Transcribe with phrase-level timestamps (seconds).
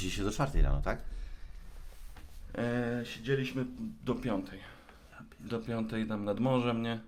[0.00, 0.98] siedzieliście do czwartej rano, tak?
[2.58, 3.64] E, siedzieliśmy
[4.04, 4.58] do piątej.
[5.40, 7.00] Do piątej tam nad morzem, nie?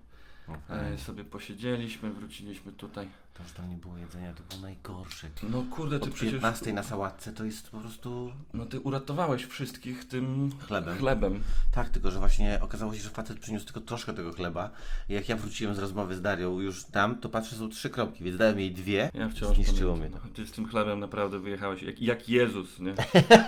[0.47, 0.93] Okej.
[0.93, 3.07] E, sobie posiedzieliśmy, wróciliśmy tutaj.
[3.33, 5.29] To, że tam nie było jedzenia, to było najgorsze.
[5.49, 6.33] No kurde, ty Od przecież...
[6.33, 8.31] 15 na sałatce to jest po prostu...
[8.53, 10.97] No ty uratowałeś wszystkich tym Chlebem.
[10.97, 11.43] chlebem.
[11.71, 14.69] Tak, tylko że właśnie okazało się, że facet przyniósł tylko troszkę tego chleba.
[15.09, 18.23] I jak ja wróciłem z rozmowy z Darią już tam, to patrzę, są trzy kropki,
[18.23, 19.09] więc dałem jej dwie.
[19.13, 20.21] Ja wciąż Zniszczyło pamiętam.
[20.21, 22.93] mnie No, ty z tym chlebem naprawdę wyjechałeś jak, jak Jezus, nie?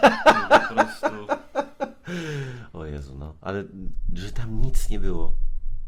[0.70, 1.27] po prostu...
[2.73, 3.36] O Jezu, no.
[3.41, 3.64] Ale
[4.14, 5.34] że tam nic nie było.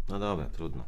[0.10, 0.84] No dobra, trudno.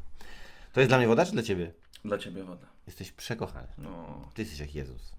[0.74, 1.72] To jest dla mnie woda, czy dla ciebie?
[2.06, 2.68] Dla ciebie woda.
[2.88, 3.68] Jesteś przekochany.
[3.78, 4.30] No.
[4.34, 5.12] Ty jesteś jak Jezus.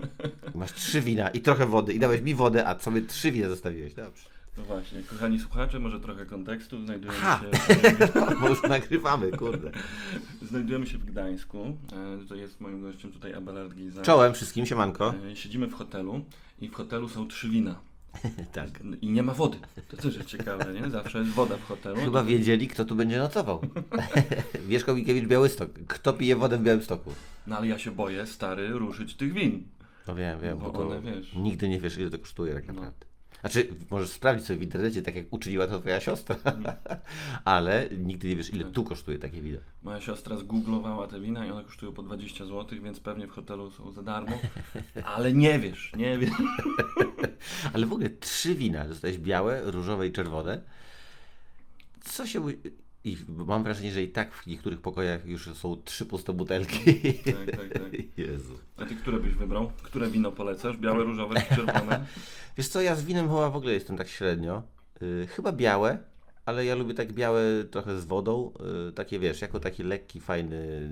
[0.54, 1.92] Masz trzy wina i trochę wody.
[1.92, 3.94] I dałeś mi wodę, a sobie trzy wina zostawiłeś.
[3.94, 4.28] Dobrze.
[4.58, 6.84] No właśnie, kochani słuchacze, może trochę kontekstu.
[6.84, 7.40] Znajdujemy Aha.
[7.68, 7.90] się,
[8.40, 9.70] Bo już nagrywamy, kurde.
[10.50, 11.76] znajdujemy się w Gdańsku.
[12.22, 14.02] E, To jest moim gościem tutaj Abelard Giza.
[14.02, 15.14] Czołem wszystkim, siemanko.
[15.32, 16.24] E, Siedzimy w hotelu
[16.60, 17.80] i w hotelu są trzy wina.
[18.52, 18.68] Tak.
[19.00, 19.58] I nie ma wody.
[19.88, 20.90] To też jest ciekawe, nie?
[20.90, 21.96] Zawsze jest woda w hotelu.
[21.96, 23.60] Chyba wiedzieli, kto tu będzie nocował.
[24.68, 25.70] Wieszko Mikiewicz, Białystok.
[25.88, 27.12] Kto pije wodę w Białymstoku?
[27.46, 29.62] No ale ja się boję, stary, ruszyć tych win.
[30.08, 31.32] No wiem, wiem, Bo bo to one, wiesz.
[31.34, 32.72] nigdy nie wiesz, ile to kosztuje tak No.
[32.72, 33.06] naprawdę.
[33.40, 36.36] Znaczy, możesz sprawdzić sobie w internecie, tak jak uczyniła to twoja siostra,
[37.44, 39.58] ale nigdy nie wiesz, ile tu kosztuje takie wino.
[39.82, 43.70] Moja siostra zgooglowała te wina i one kosztują po 20 zł, więc pewnie w hotelu
[43.70, 44.38] są za darmo.
[45.04, 46.30] Ale nie wiesz, nie wiesz.
[47.72, 50.62] Ale w ogóle trzy wina, dostałeś białe, różowe i czerwone.
[52.00, 52.42] Co się...
[53.04, 57.12] I mam wrażenie, że i tak w niektórych pokojach już są trzy puste butelki.
[57.24, 57.92] Tak, tak, tak.
[58.16, 58.58] Jezu.
[58.76, 59.72] A ty które byś wybrał?
[59.82, 60.76] Które wino polecasz?
[60.76, 62.06] Białe, różowe czy czerwone?
[62.56, 64.62] Wiesz co, ja z winem chyba w ogóle jestem tak średnio.
[65.00, 65.98] Yy, chyba białe,
[66.46, 68.52] ale ja lubię tak białe trochę z wodą.
[68.86, 70.90] Yy, takie wiesz, jako taki lekki, fajny,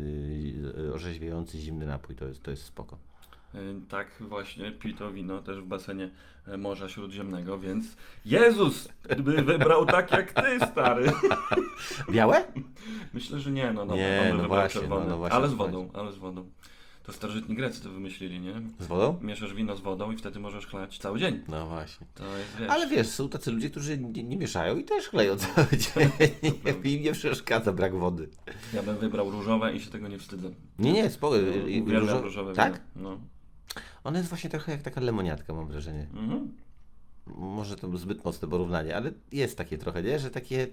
[0.76, 2.16] yy, orzeźwiający, zimny napój.
[2.16, 2.98] To jest, to jest spoko.
[3.54, 6.10] Y, Tak, właśnie, pito wino też w basenie
[6.46, 11.12] e, Morza Śródziemnego, więc Jezus by wybrał tak jak ty, stary.
[12.12, 12.44] Białe?
[13.14, 15.04] Myślę, że nie, no dobra, Nie, no właśnie, czerwone.
[15.04, 16.50] no, no właśnie, ale z wodą, ale z wodą.
[17.02, 18.52] To starożytni Grecy to wymyślili, nie?
[18.80, 19.18] Z wodą?
[19.22, 21.40] Mieszasz wino z wodą i wtedy możesz chlać cały dzień.
[21.48, 22.06] No właśnie.
[22.38, 25.66] Jest, wiesz, Ale wiesz, są tacy ludzie, którzy nie, nie mieszają i też chleją cały
[25.70, 26.10] dzień.
[26.94, 28.28] Im nie przeszkadza brak wody.
[28.74, 30.50] ja bym wybrał różowe i się tego nie wstydzę.
[30.78, 31.36] Nie, nie, spoko.
[31.36, 32.72] No, I- i różo- różowe Tak?
[32.96, 33.10] wino.
[33.10, 33.18] No.
[34.04, 36.06] Ona jest właśnie trochę jak taka lemoniatka, mam wrażenie.
[36.14, 36.52] Mhm.
[37.26, 40.18] Może to zbyt mocne porównanie, ale jest takie trochę, nie?
[40.18, 40.66] Że takie,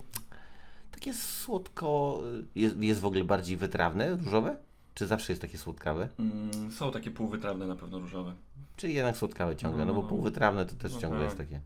[0.92, 2.20] takie słodko,
[2.56, 4.58] jest, jest w ogóle bardziej wytrawne, różowe?
[4.94, 6.10] Czy zawsze jest takie słodkawe?
[6.20, 8.34] Mm, są takie półwytrawne na pewno różowe.
[8.78, 9.86] Czy jednak słodkawe ciągle?
[9.86, 10.08] No bo No.
[10.08, 11.26] półwytrawne to też No ciągle tak.
[11.26, 11.62] jest takie.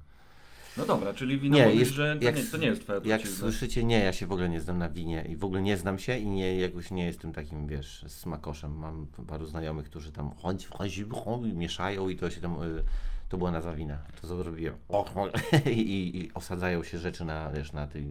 [0.79, 2.99] No dobra, czyli wino Nie, mówisz, jest- że to, jak nie, to nie jest twoja
[3.03, 3.47] Jak trucizna.
[3.47, 5.99] słyszycie, nie, ja się w ogóle nie znam na winie i w ogóle nie znam
[5.99, 8.77] się i nie, jakoś nie jestem takim, wiesz, smakoszem.
[8.77, 12.83] Mam paru znajomych, którzy tam chodzi, chodzi, chodzi, mieszają i to się tam, y,
[13.29, 14.75] to była nazwa wina, to co zrobiłem.
[15.65, 18.03] I, I osadzają się rzeczy na, wiesz, na tej,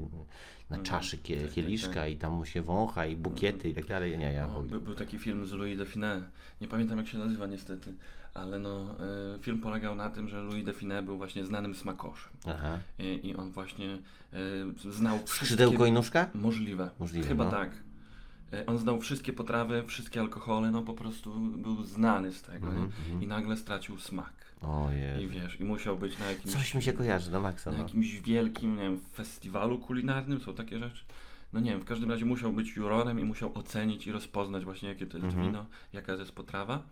[0.71, 0.83] na Mhm.
[0.85, 2.11] czaszy kie, Tak, tak, kieliszka tak.
[2.11, 4.19] i tam mu się wącha i bukiety i tak dalej.
[4.19, 4.69] Nie, ja O, chuj.
[4.69, 6.23] by, był taki film z Louis Define.
[6.61, 7.95] Nie pamiętam jak się nazywa niestety,
[8.41, 8.95] ale no,
[9.35, 12.33] e, film polegał na tym, że Louis Define był właśnie znanym smakoszem.
[12.47, 12.79] Aha.
[12.99, 13.99] I, i on właśnie
[14.33, 15.93] e, znał Skrzydełko i wszystkie...
[15.95, 16.29] nóżka?
[16.35, 16.91] Możliwe.
[16.99, 17.51] Możliwe, Chyba no.
[17.51, 17.71] tak.
[18.53, 22.79] E, On znał wszystkie potrawy, wszystkie alkohole, no po prostu był znany z tego, nie?
[22.79, 23.23] mhm.
[23.23, 24.33] I nagle stracił smak.
[24.61, 24.89] O
[25.23, 27.83] I wiesz, i musiał być na jakimś, Coś mi się kojarzy na maksa, na no.
[27.83, 31.05] jakimś wielkim, nie wiem, festiwalu kulinarnym, są takie rzeczy.
[31.53, 34.89] No nie wiem, w każdym razie musiał być jurorem i musiał ocenić i rozpoznać właśnie
[34.89, 35.47] jakie to jest Mhm.
[35.47, 36.83] wino, jaka to jest potrawa.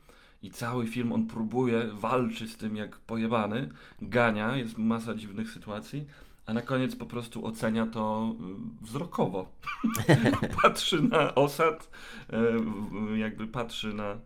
[0.42, 3.68] I cały film on próbuje, walczy z tym jak pojebany,
[4.02, 6.06] gania, jest masa dziwnych sytuacji,
[6.46, 8.34] a na koniec po prostu ocenia to
[8.82, 9.52] y, wzrokowo.
[10.62, 11.90] patrzy na osad,
[13.12, 14.16] y, jakby patrzy na,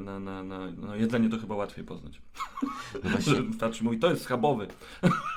[0.00, 2.20] na, na, na no jedzenie to chyba łatwiej poznać.
[3.04, 4.66] no właśnie, Patrzy, mówi, to jest schabowy.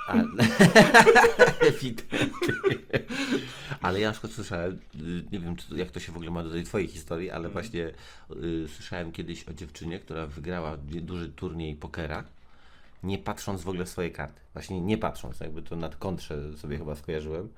[0.08, 0.14] A-
[1.68, 2.54] Ewidentnie.
[3.82, 6.44] Ale ja na przykład słyszałem, y, nie wiem czy jak to się w ogóle ma
[6.44, 7.92] do tej twojej historii, ale właśnie
[8.32, 12.24] y, słyszałem kiedyś o dziewczynie, która wygrała du- duży turniej pokera,
[13.04, 14.42] nie patrząc w ogóle w swoje karty.
[14.54, 17.50] Właśnie nie patrząc, jakby to nad kontrze sobie chyba skojarzyłem,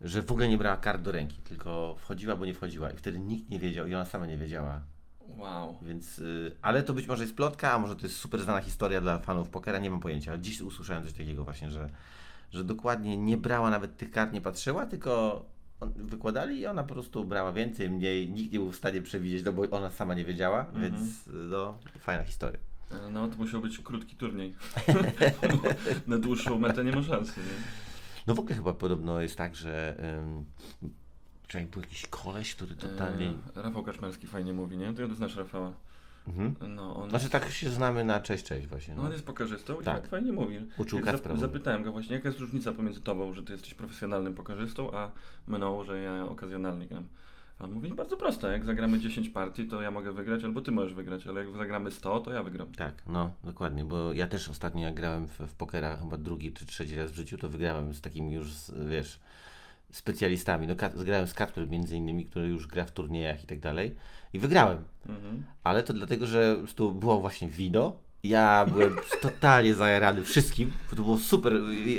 [0.00, 2.90] że w ogóle nie brała kart do ręki, tylko wchodziła, bo nie wchodziła.
[2.90, 4.80] I wtedy nikt nie wiedział i ona sama nie wiedziała.
[5.28, 5.78] Wow.
[5.82, 9.00] Więc, y, ale to być może jest plotka, a może to jest super znana historia
[9.00, 10.32] dla fanów pokera, nie mam pojęcia.
[10.32, 11.90] Ale dziś usłyszałem coś takiego właśnie, że,
[12.52, 15.44] że dokładnie nie brała nawet tych kart, nie patrzyła, tylko
[15.80, 19.44] on, wykładali i ona po prostu brała więcej, mniej, nikt nie był w stanie przewidzieć,
[19.44, 20.82] no bo ona sama nie wiedziała, Mhm.
[20.82, 22.58] więc y, no, fajna historia.
[22.90, 24.54] E, No, to musiał być krótki turniej.
[26.06, 27.40] Na dłuższą metę nie ma szansy.
[27.40, 27.46] Nie?
[28.26, 29.96] No w ogóle chyba podobno jest tak, że
[31.48, 33.32] czy był jakiś koleś, który totalnie...
[33.56, 34.92] E, Rafał Kaczmarski fajnie mówi, nie?
[34.94, 35.72] Ty znasz Rafała.
[36.28, 36.54] Mhm.
[36.74, 38.94] No, on, Znaczy tak się znamy na cześć, cześć właśnie.
[38.94, 39.06] no, No.
[39.06, 40.00] on jest pokarzystą i Tak.
[40.00, 40.58] tak fajnie mówi.
[40.78, 44.94] Uczył zap- Zapytałem go właśnie, jaka jest różnica pomiędzy tobą, że ty jesteś profesjonalnym pokarzystą,
[44.94, 45.10] a
[45.46, 47.06] mną, że ja okazjonalnie gram.
[47.58, 50.72] A on mówi, bardzo proste, jak zagramy 10 partii, to ja mogę wygrać, albo ty
[50.72, 52.72] możesz wygrać, ale jak zagramy 100, to ja wygram.
[52.72, 56.66] Tak, no dokładnie, bo ja też ostatnio jak grałem w, w pokera chyba drugi czy
[56.66, 58.48] trzeci raz w życiu, to wygrałem z takimi już,
[58.88, 59.20] wiesz,
[59.94, 60.66] specjalistami.
[60.66, 60.74] No,
[61.04, 63.94] grałem z Kacper między innymi, który już gra w turniejach i tak dalej
[64.32, 64.84] i wygrałem.
[65.08, 65.44] Mhm.
[65.64, 67.96] Ale to dlatego, że prostu było właśnie wino.
[68.24, 71.52] Ja byłem totalnie zajarany wszystkim, bo to było super.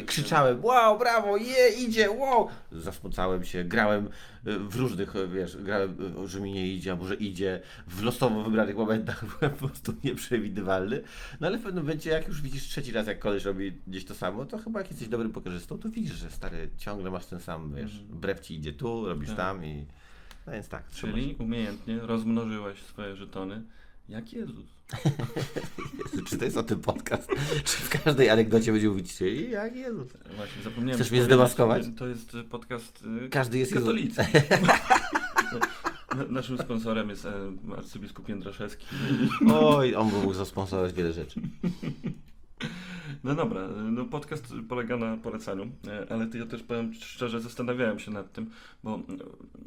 [0.05, 2.49] Krzyczałem, wow, brawo, je, idzie, wow.
[2.71, 4.05] Zasmucałem się, grałem
[4.47, 7.61] y, w różnych, y, wiesz, grałem, y, że mi nie idzie, albo że idzie.
[7.87, 11.01] W losowo wybranych momentach byłem po prostu nieprzewidywalny.
[11.39, 14.15] No ale w pewnym momencie, jak już widzisz trzeci raz, jak koleś robi gdzieś to
[14.15, 17.75] samo, to chyba jak jesteś dobrym pokerzystą, to widzisz, że stary, ciągle masz ten sam,
[17.75, 19.37] wiesz, brew ci idzie tu, robisz Tak.
[19.37, 19.85] tam i...
[20.47, 23.61] No więc tak, Czyli umiejętnie rozmnożyłeś swoje żetony
[24.09, 24.65] jak Jezus.
[26.03, 27.29] Jezu, czy to jest o tym podcast?
[27.65, 30.07] Czy w każdej anegdocie będzie mówić się jak Jezus?
[30.35, 30.95] Właśnie, zapomniałem.
[30.99, 31.83] Chcesz mnie zdemaskować?
[31.97, 33.73] To jest podcast y, Każdy jest.
[36.15, 37.31] Na- Naszym sponsorem jest e,
[37.77, 38.85] arcybiskup Jędraszewski.
[39.53, 41.41] Oj, on by mógł zasponsorować wiele rzeczy.
[43.23, 47.99] No dobra, no podcast polega na polecaniu, e, ale ty, ja też powiem szczerze, zastanawiałem
[47.99, 48.49] się nad tym,
[48.83, 49.01] bo e,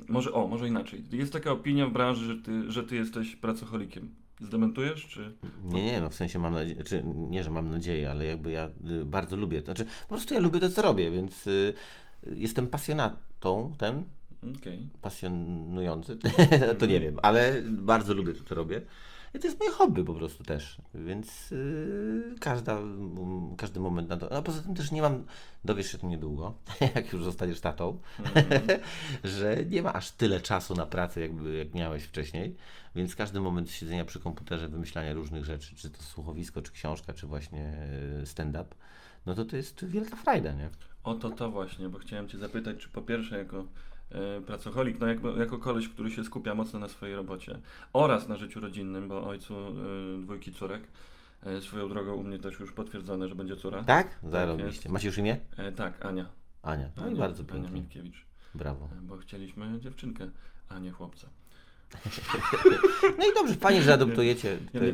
[0.09, 1.05] może, o, może inaczej.
[1.13, 4.09] Jest taka opinia w branży, że ty, że ty jesteś pracocholikiem.
[4.41, 5.33] Zdementujesz, czy...
[5.65, 8.71] Nie, nie, no w sensie mam nadzieję, czy nie, że mam nadzieję, ale jakby ja
[8.91, 11.75] y, bardzo lubię, to znaczy po prostu ja lubię to, co robię, więc y,
[12.35, 14.05] jestem pasjonatą, ten,
[14.59, 14.89] Okej.
[15.03, 16.19] pasjonujący,
[16.79, 18.81] to nie wiem, ale bardzo lubię to, co robię.
[19.35, 22.79] I to jest moje hobby po prostu też, więc yy, każda,
[23.57, 24.37] każdy moment na to.
[24.37, 25.25] A poza tym też nie mam,
[25.65, 26.55] dowiesz się o tym niedługo,
[26.95, 27.99] jak już zostaniesz tatą,
[29.25, 32.57] że nie ma aż tyle czasu na pracę, jakby, jak miałeś wcześniej,
[32.95, 37.27] więc każdy moment siedzenia przy komputerze, wymyślania różnych rzeczy, czy to słuchowisko, czy książka, czy
[37.27, 37.73] właśnie
[38.19, 38.75] yy, stand-up,
[39.27, 40.71] no to to jest wielka frajda, nie?
[41.05, 43.65] O to to właśnie, bo chciałem cię zapytać, czy po pierwsze jako
[44.47, 47.59] pracocholik, no jako, jako koleś, który się skupia mocno na swojej robocie
[47.93, 49.73] oraz na życiu rodzinnym, bo ojcu e,
[50.23, 50.83] dwójki córek,
[51.43, 53.85] e, swoją drogą u mnie też już potwierdzone, że będzie córa.
[53.85, 54.19] Tak?
[54.23, 54.89] Zarobiście.
[54.89, 55.37] Macie już imię?
[55.57, 56.27] E, tak, Ania.
[56.63, 56.91] Ania.
[56.97, 57.81] No Ania, bardzo Ania pięknie.
[57.81, 58.89] Minkiewicz, Brawo.
[58.99, 60.31] e, bo chcieliśmy dziewczynkę,
[60.69, 61.29] a nie chłopca.
[63.19, 64.59] No i dobrze, fajnie, że adoptujecie.
[64.75, 64.93] Ja, ja,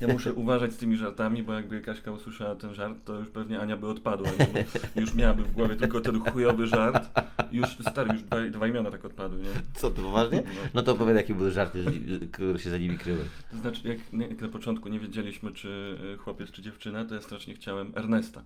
[0.00, 3.60] ja muszę uważać z tymi żartami, bo jakby Kaśka usłyszała ten żart, to już pewnie
[3.60, 4.30] Ania by odpadła.
[4.30, 4.64] Nie?
[5.00, 7.20] Już miałaby w głowie tylko ten chujowy żart.
[7.52, 9.48] Już stary, już dwa, dwa imiona tak odpadły, nie?
[9.74, 10.42] Co, to poważnie?
[10.74, 11.84] No to opowiadaj, jakie były żarty,
[12.32, 13.24] które się za nimi kryły.
[13.50, 13.98] To znaczy, jak,
[14.30, 18.42] jak na początku nie wiedzieliśmy, czy y, chłopiec, czy dziewczyna, to ja strasznie chciałem Ernesta.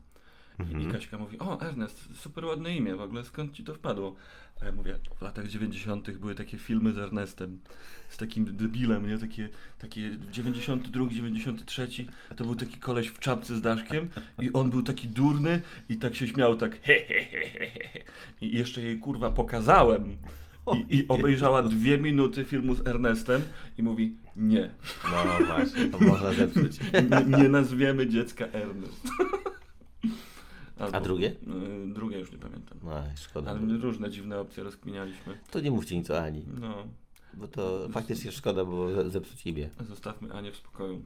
[0.59, 0.81] I, Mhm.
[0.83, 4.15] I Kaśka mówi, o Ernest, super ładne imię, w ogóle skąd ci to wpadło?
[4.63, 6.11] A ja mówię, w latach 90.
[6.11, 7.59] były takie filmy z Ernestem,
[8.09, 9.19] z takim debilem, nie?
[9.19, 9.49] Takie,
[9.79, 11.89] takie 92, 93,
[12.37, 14.09] to był taki koleś w czapce z daszkiem
[14.43, 18.01] i on był taki durny i tak się śmiał, tak he, he, he, he, he.
[18.41, 20.17] I jeszcze jej kurwa pokazałem.
[20.89, 23.43] I, I obejrzała dwie minuty filmu z Ernestem
[23.79, 24.71] i mówi, nie,
[25.05, 26.79] No właśnie, to można zepsuć.
[27.31, 29.09] nie, nie nazwiemy dziecka Ernest.
[30.85, 31.31] Albo, A drugie?
[31.31, 32.79] y, Drugie już nie pamiętam.
[32.83, 33.51] No, szkoda.
[33.51, 35.39] Ale my różne dziwne opcje rozkminialiśmy.
[35.51, 36.75] To nie mówcie nic o Ani, No,
[37.35, 38.63] bo to faktycznie szkoda
[38.95, 39.69] ze- zepsuć imię.
[39.89, 41.03] zostawmy Anię w spokoju.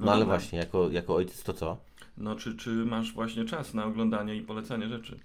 [0.00, 0.38] No ale dobra.
[0.38, 1.76] właśnie, jako, jako ojciec to co?
[2.18, 5.18] No, czy, czy masz właśnie czas na oglądanie i polecanie rzeczy?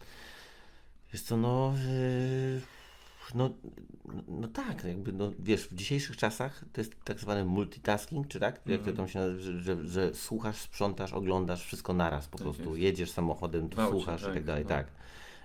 [1.14, 1.74] Wiesz co, no...
[2.54, 2.62] Yy,
[3.36, 3.50] no,
[4.28, 8.56] no tak, jakby, no wiesz, w dzisiejszych czasach to jest tak zwany multitasking, czy tak?
[8.56, 8.98] Jak to Mhm.
[8.98, 12.70] tam się nazywa, że, że, że słuchasz, sprzątasz, oglądasz wszystko naraz po Tak prostu.
[12.70, 12.82] jest.
[12.82, 14.70] Jedziesz samochodem, to słuchasz i tak, tak dalej, no.
[14.70, 14.88] tak.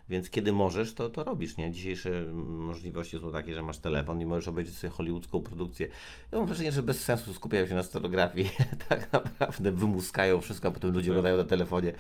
[0.09, 1.73] Więc kiedy możesz, to, to robisz, nie?
[1.73, 5.89] Dzisiejsze możliwości są takie, że masz telefon i możesz obejrzeć sobie hollywoodzką produkcję.
[6.33, 8.51] Ja mam wrażenie, że bez sensu skupiają się na scenografii.
[8.89, 11.11] tak naprawdę wymuskają wszystko, a potem ludzie Tak.
[11.13, 11.93] oglądają na telefonie.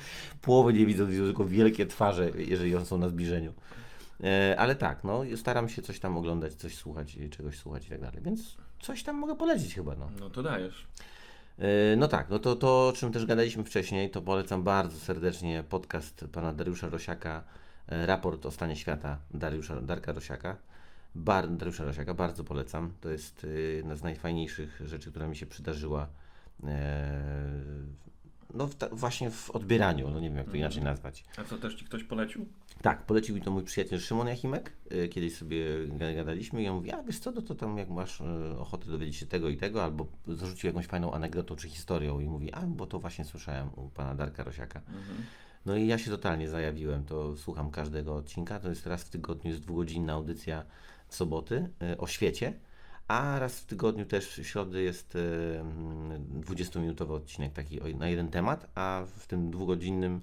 [0.43, 3.53] Połowy nie widzą, widzą tylko wielkie twarze, jeżeli one są na zbliżeniu.
[4.23, 8.01] E, ale tak, no staram się coś tam oglądać, coś słuchać, czegoś słuchać i tak
[8.01, 8.23] dalej.
[8.23, 10.11] Więc coś tam mogę polecić chyba, no.
[10.21, 10.87] No to dajesz.
[11.59, 15.65] E, No tak, no to, to o czym też gadaliśmy wcześniej, to polecam bardzo serdecznie
[15.69, 17.45] podcast pana Dariusza Rosiaka,
[17.89, 20.57] e, raport o stanie świata Dariusza, Darka Rosiaka.
[21.17, 22.93] Bar, Dariusza Rosiaka, bardzo polecam.
[23.01, 26.09] To jest jedna z najfajniejszych rzeczy, która mi się przydarzyła
[28.55, 31.25] no w ta, właśnie w odbieraniu, no nie wiem jak to inaczej nazwać.
[31.37, 32.47] A co, też ci ktoś polecił?
[32.83, 34.73] Tak, polecił mi to mój przyjaciel Szymon Jachimek.
[34.93, 37.89] Y, Kiedyś sobie ga- gadaliśmy i on mówi, a wiesz co, no to tam jak
[37.91, 38.25] masz y,
[38.59, 42.53] ochotę dowiedzieć się tego i tego, albo zarzucił jakąś fajną anegdotą czy historią i mówi,
[42.53, 44.79] a bo to właśnie słyszałem u pana Darka Rosiaka.
[44.79, 45.17] Mhm.
[45.67, 49.51] No i ja się totalnie zajawiłem, to słucham każdego odcinka, to jest raz w tygodniu,
[49.51, 50.65] jest dwugodzinna audycja
[51.09, 52.53] w soboty y, o świecie,
[53.09, 58.29] A raz w tygodniu też w środę jest e, mm, 20-minutowy odcinek taki na jeden
[58.29, 60.21] temat, a w tym dwugodzinnym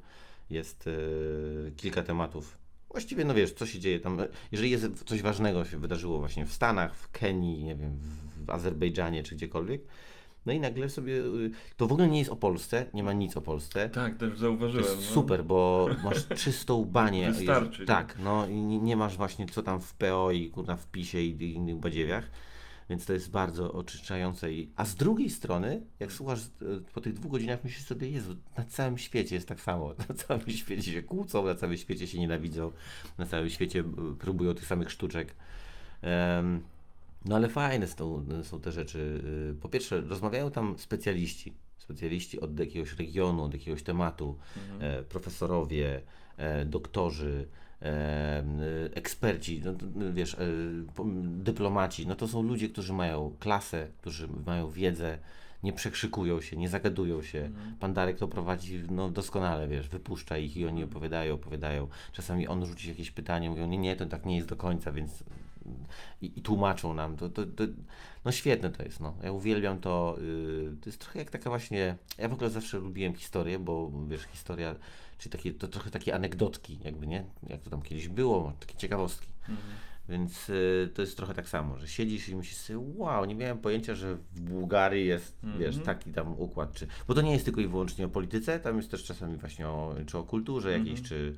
[0.50, 2.58] jest e, kilka tematów.
[2.92, 4.20] Właściwie, no wiesz, co się dzieje tam.
[4.20, 7.98] e, Jeżeli jest coś ważnego się wydarzyło właśnie w Stanach, w Kenii, nie wiem,
[8.46, 9.82] w, Azerbejdżanie czy gdziekolwiek,
[10.46, 11.14] no i nagle sobie.
[11.14, 13.90] y, To w ogóle nie jest o Polsce, nie ma nic o Polsce.
[13.90, 14.86] Tak, też To zauważyłem.
[14.86, 15.14] jest no.
[15.14, 17.32] super, bo masz czystą banię.
[17.32, 20.88] Wystarczy, Tak, no i nie, nie masz właśnie co tam w PO i kurna w
[20.88, 22.30] PiSie i innych badziewiach.
[22.91, 24.53] Więc to jest bardzo oczyszczające.
[24.53, 26.50] I, a z drugiej strony, jak słuchasz e,
[26.93, 29.93] po tych dwóch godzinach, myślisz sobie, Jezu, na całym świecie jest tak samo.
[30.10, 32.71] Na całym świecie się kłócą, na całym świecie się nienawidzą,
[33.17, 33.83] na całym świecie
[34.19, 35.36] próbują tych samych sztuczek.
[36.01, 36.62] Em,
[37.25, 39.21] no ale fajne są, są te rzeczy.
[39.51, 41.53] Y, Po pierwsze, rozmawiają tam specjaliści.
[41.77, 44.38] Specjaliści od jakiegoś regionu, od jakiegoś tematu,
[44.79, 46.01] e, profesorowie,
[46.38, 47.48] e, doktorzy,
[48.94, 50.38] eksperci, no, no, wiesz,
[50.96, 52.08] po- dyplomaci.
[52.08, 55.18] No to są ludzie, którzy mają klasę, którzy mają wiedzę,
[55.64, 57.50] nie przekrzykują się, nie zagadują się.
[57.80, 61.88] Pan Darek to prowadzi no, doskonale, wiesz, wypuszcza ich i oni opowiadają, opowiadają.
[62.14, 65.24] Czasami on rzuci jakieś pytanie, mówią, nie, nie, to tak nie jest do końca, więc
[66.22, 67.18] i, i tłumaczą nam.
[67.18, 67.64] To, to, to,
[68.26, 69.00] no świetne to jest.
[69.00, 69.14] No.
[69.24, 70.18] Ja uwielbiam to.
[70.22, 71.98] Yy, to jest trochę jak taka właśnie.
[72.18, 74.76] Ja w ogóle zawsze lubiłem historię, bo wiesz, historia,
[75.22, 77.25] czyli takie, to trochę takie anegdotki, jakby nie?
[77.48, 79.28] Jak to tam kiedyś było, takie ciekawostki.
[80.10, 83.58] Więc y, to jest trochę tak samo, że siedzisz i myślisz sobie, wow, nie miałem
[83.58, 87.62] pojęcia, że w Bułgarii jest, wiesz, taki tam układ, czy, bo to nie jest tylko
[87.62, 91.36] i wyłącznie o polityce, tam jest też czasami właśnie o, czy o kulturze jakiejś, czy,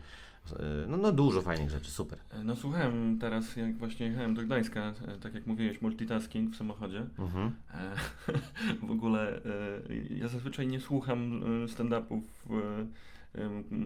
[0.52, 0.56] y,
[0.88, 2.20] no, no dużo fajnych rzeczy, super.
[2.44, 7.06] No słuchałem teraz, jak właśnie jechałem do Gdańska, e, tak jak mówiłeś, multitasking w samochodzie.
[7.20, 7.52] Mhm.
[7.74, 7.96] E,
[8.88, 12.86] W ogóle e, ja zazwyczaj nie słucham e, stand-upów e,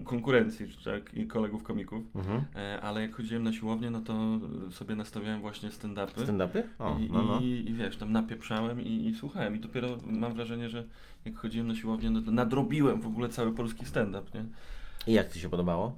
[0.04, 2.44] konkurencji, czy tak, i kolegów komików, Mhm.
[2.56, 4.40] E, ale jak chodziłem na siłownię, no to
[4.72, 6.26] sobie nastawiałem właśnie stand-upy.
[6.26, 6.64] Stand-upy?
[6.80, 7.40] O, I, no, no.
[7.40, 9.56] i, I wiesz, tam napieprzałem i, i słuchałem.
[9.56, 10.84] I dopiero mam wrażenie, że
[11.26, 14.46] jak chodziłem na siłownię, no to nadrobiłem w ogóle cały polski stand-up, nie?
[15.08, 15.96] I jak Ci się podobało?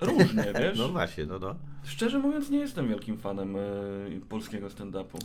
[0.00, 0.78] Różnie, wiesz?
[0.78, 1.54] No właśnie, no no.
[1.84, 3.60] Szczerze mówiąc, nie jestem wielkim fanem e,
[4.28, 5.18] polskiego stand-upu.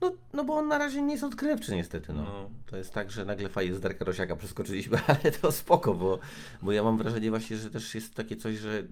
[0.00, 2.22] No, no bo on na razie nie jest odkrywczy niestety, no.
[2.22, 2.50] No.
[2.66, 6.18] To jest tak, że nagle fajnie z Darka Rosiaka przeskoczyliśmy, ale to spoko, bo,
[6.62, 8.82] bo ja mam wrażenie właśnie, że też jest takie coś, że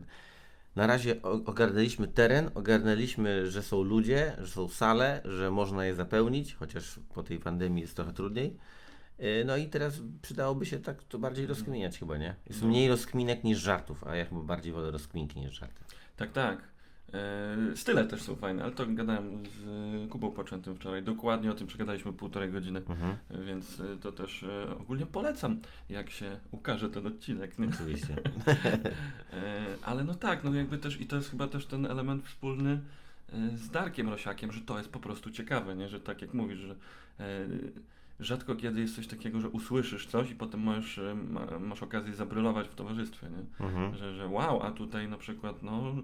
[0.77, 5.95] na razie o- ogarnęliśmy teren, ogarnęliśmy, że są ludzie, że są sale, że można je
[5.95, 8.57] zapełnić, chociaż po tej pandemii jest trochę trudniej.
[9.21, 12.35] Yy, No i teraz przydałoby się tak to bardziej rozkminiać chyba, nie?
[12.47, 15.85] Jest mniej rozkminek niż żartów, a ja chyba bardziej wolę rozkminki niż żarty.
[16.17, 16.71] Tak, tak.
[17.15, 21.03] E, style też są fajne, ale to gadałem z Kubą Poczętym wczoraj.
[21.03, 26.11] Dokładnie o tym przegadaliśmy półtorej godziny, Mhm, więc e, to też e, ogólnie polecam, jak
[26.11, 27.59] się ukaże ten odcinek.
[27.59, 27.69] Nie?
[27.69, 28.17] oczywiście.
[29.33, 32.81] E, ale no tak, no jakby też, i to jest chyba też ten element wspólny
[33.33, 35.89] e, z Darkiem Rosiakiem, że to jest po prostu ciekawe, nie?
[35.89, 36.75] Że tak jak mówisz, że
[37.21, 37.47] e,
[38.21, 42.15] rzadko kiedy jest coś takiego, że usłyszysz coś i potem masz, e, ma, masz okazję
[42.15, 43.67] zabrylować w towarzystwie, nie?
[43.67, 43.95] Mhm.
[43.95, 45.95] Że, że wow, a tutaj na przykład no,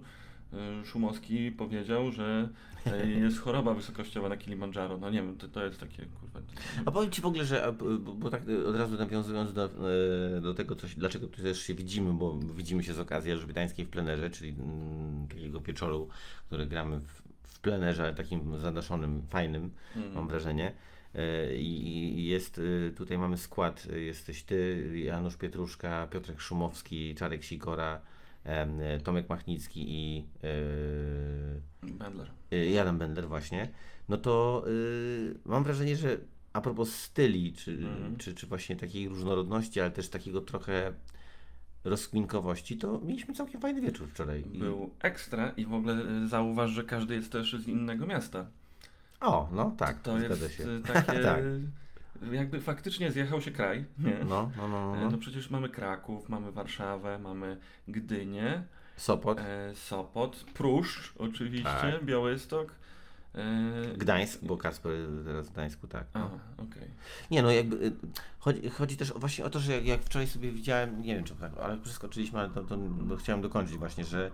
[0.53, 2.49] e, Szumowski powiedział, że
[3.23, 4.99] jest choroba wysokościowa na Kilimandżaro.
[4.99, 6.41] No nie wiem, to, to jest takie kurwa.
[6.85, 9.71] A powiem Ci w ogóle, że bo, tak e, od razu nawiązując do,
[10.43, 13.91] do tego, coś, dlaczego tu też się widzimy, bo widzimy się z okazji Elżbietańskiej w
[13.91, 16.09] plenerze, czyli mm, takiego wieczoru,
[16.47, 19.71] który gramy w, w plenerze, ale takim zadaszonym, fajnym,
[20.15, 20.73] mam wrażenie.
[21.17, 27.45] E, I jest, e, tutaj mamy skład, e, jesteś Ty, Janusz Pietruszka, Piotrek Szumowski, Czarek
[27.45, 28.01] Sikora,
[28.45, 30.25] e, Tomek Machnicki i
[31.83, 32.31] Bendler.
[32.53, 33.69] y, Adam Bender właśnie,
[34.09, 36.17] no to y, mam wrażenie, że
[36.53, 38.17] a propos styli, czy, Mhm.
[38.17, 40.93] czy, czy właśnie takiej różnorodności, ale też takiego trochę
[41.85, 44.43] rozkminkowości, to mieliśmy całkiem fajny wieczór wczoraj.
[44.43, 45.97] Był ekstra i w ogóle
[46.29, 48.47] zauważ, że każdy jest też z innego miasta.
[49.21, 50.65] O, no tak, To zgadza jest się.
[50.65, 51.23] e, takie.
[51.23, 51.41] Tak.
[52.33, 53.85] Jakby faktycznie zjechał się kraj.
[53.99, 54.17] Nie?
[54.29, 55.11] No, no, no, E, no.
[55.11, 57.57] No przecież mamy Kraków, mamy Warszawę, mamy
[57.89, 58.63] Gdynię,
[58.97, 62.05] Sopot, e, Sopot, Pruszcz oczywiście, Tak.
[62.05, 62.73] Białystok.
[63.35, 64.93] E, Gdańsk, bo Kasper
[65.25, 66.05] teraz w Gdańsku, tak.
[66.15, 66.21] No.
[66.27, 66.91] Aha, okej.
[67.31, 67.93] Nie, no jakby y,
[68.39, 71.35] chodzi, chodzi też właśnie o to, że jak, jak wczoraj sobie widziałem, nie wiem czy
[71.35, 74.31] tak, ale przeskoczyliśmy, ale to, to bo chciałem dokończyć właśnie, że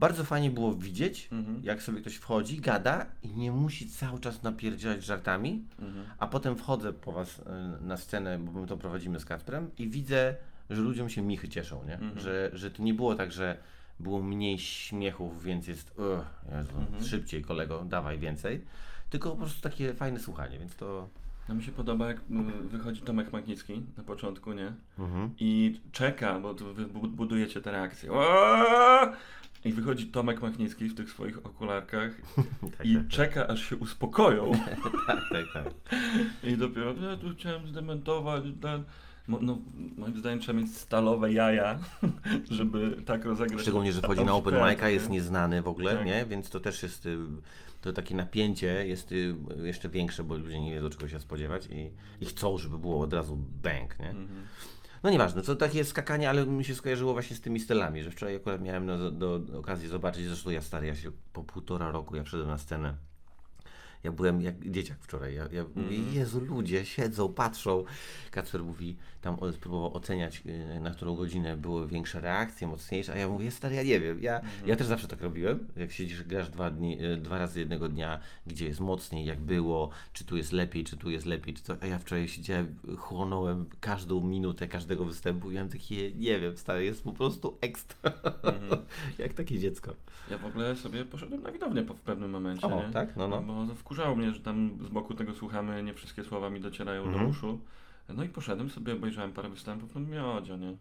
[0.00, 1.60] bardzo fajnie było widzieć, Mhm.
[1.64, 6.06] jak sobie ktoś wchodzi, gada i nie musi cały czas napierdzielać żartami, Mhm.
[6.18, 7.42] a potem wchodzę po was y,
[7.84, 10.34] na scenę, bo my to prowadzimy z Kasprem i widzę,
[10.70, 11.94] że ludziom się michy cieszą, nie?
[11.94, 12.18] Mhm.
[12.20, 13.56] Że, że to nie było tak, że
[14.00, 15.94] było mniej śmiechów, więc jest
[16.56, 17.04] Jezu, Mhm.
[17.04, 18.60] szybciej kolego, dawaj więcej,
[19.10, 21.08] tylko po prostu takie fajne słuchanie, więc to...
[21.48, 24.72] No mi się podoba, jak mm, wychodzi Tomek Magnicki na początku, nie?
[24.98, 25.30] Mhm.
[25.38, 26.54] I czeka, bo
[27.08, 28.12] budujecie te reakcje.
[28.12, 29.12] O!
[29.64, 32.12] I wychodzi Tomek Machnicki w tych swoich okularkach
[32.78, 34.52] Tak, i tak, czeka, aż się uspokoją.
[35.06, 35.74] tak, tak, tak.
[36.50, 38.84] I dopiero, ja tu chciałem zdementować ten...
[39.28, 39.58] No,
[39.96, 41.78] moim zdaniem trzeba mieć stalowe jaja,
[42.50, 43.62] żeby tak rozegrać.
[43.62, 45.12] Szczególnie, że wchodzi na open mic'a, jest nie?
[45.12, 46.06] nieznany w ogóle, Tak.
[46.06, 46.26] nie?
[46.26, 47.18] Więc to też jest, y,
[47.80, 51.90] to takie napięcie jest y, jeszcze większe, bo ludzie nie wiedzą czego się spodziewać i,
[52.20, 54.10] i chcą, żeby było od razu bang, nie?
[54.10, 54.46] Mhm.
[55.02, 58.36] No nieważne, to takie skakanie, ale mi się skojarzyło właśnie z tymi stylami, że wczoraj
[58.36, 62.16] akurat miałem no, do, do okazji zobaczyć, zresztą ja stary, ja się po półtora roku,
[62.16, 62.94] ja wszedłem na scenę,
[64.04, 67.84] ja byłem jak dzieciak wczoraj, ja, ja mówię, Jezu, ludzie siedzą, patrzą.
[68.30, 70.42] Kacper mówi, tam spróbował oceniać,
[70.76, 74.22] y, na którą godzinę były większe reakcje, mocniejsze, a ja mówię, stary, ja nie wiem,
[74.22, 77.88] ja, ja też zawsze tak robiłem, jak siedzisz, grasz dwa, dni, y, dwa razy jednego
[77.88, 81.62] dnia, gdzie jest mocniej, jak było, czy tu jest lepiej, czy tu jest lepiej, czy
[81.62, 86.56] to, a ja wczoraj siedziałem, chłonąłem każdą minutę każdego występu i miałem takie, nie wiem,
[86.56, 88.12] stary, jest po prostu ekstra,
[89.18, 89.94] jak takie dziecko.
[90.30, 92.92] Ja w ogóle sobie poszedłem na widownię po, w pewnym momencie, O, nie?
[92.92, 93.16] tak?
[93.16, 93.42] No, no.
[93.42, 97.24] Bo wkurzało mnie, że tam z boku tego słuchamy, nie wszystkie słowa mi docierają Mhm.
[97.24, 97.60] do uszu.
[98.08, 100.76] No i poszedłem sobie, obejrzałem parę występów, no miodzio, nie?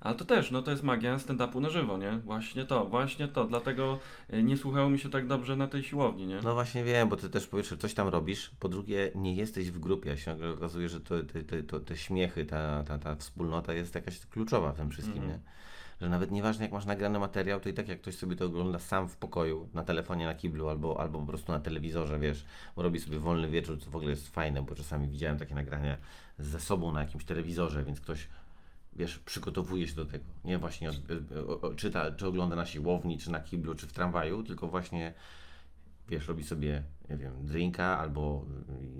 [0.00, 2.18] Ale to też, no to jest magia stand-upu na żywo, nie?
[2.24, 3.98] Właśnie to, właśnie to, dlatego
[4.34, 6.40] y, nie słuchało mi się tak dobrze na tej siłowni, nie?
[6.44, 9.70] No właśnie wiem, bo ty też po pierwsze coś tam robisz, po drugie nie jesteś
[9.70, 13.72] w grupie, a się nagle okazuje, że to, te, te, śmiechy, ta, ta, ta wspólnota
[13.74, 15.32] jest jakaś kluczowa w tym wszystkim, Mhm.
[15.32, 15.38] nie?
[16.00, 18.78] Że nawet nieważne jak masz nagrany materiał, to i tak jak ktoś sobie to ogląda
[18.78, 22.44] sam w pokoju, na telefonie, na kiblu albo, albo po prostu na telewizorze, wiesz,
[22.76, 25.96] bo robi sobie wolny wieczór, co w ogóle jest fajne, bo czasami widziałem takie nagrania
[26.38, 28.28] ze sobą na jakimś telewizorze, więc ktoś
[28.96, 30.24] wiesz, przygotowuje się do tego.
[30.44, 30.90] Nie właśnie
[31.76, 35.14] czyta, czy ogląda na siłowni, czy na kiblu, czy w tramwaju, tylko właśnie
[36.08, 38.44] wiesz, robi sobie, nie wiem, drinka albo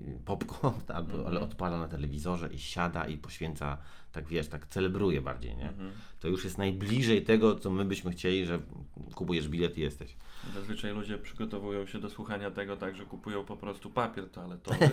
[0.08, 3.78] y, popcorn, albo, ale odpala na telewizorze i siada i poświęca,
[4.12, 5.68] tak wiesz, tak celebruje bardziej, nie?
[5.68, 5.90] Mhm.
[6.20, 8.58] To już jest najbliżej tego, co my byśmy chcieli, że
[9.14, 10.16] kupujesz bilet i jesteś.
[10.54, 14.78] Zazwyczaj ludzie przygotowują się do słuchania tego tak, że kupują po prostu papier toaletowy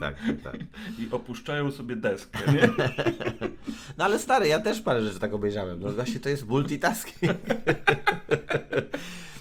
[0.00, 0.56] tak, tak.
[0.98, 2.68] i opuszczają sobie deskę, nie?
[3.98, 5.80] No ale stary, ja też parę rzeczy tak obejrzałem.
[5.80, 7.32] No właśnie to jest multitasking.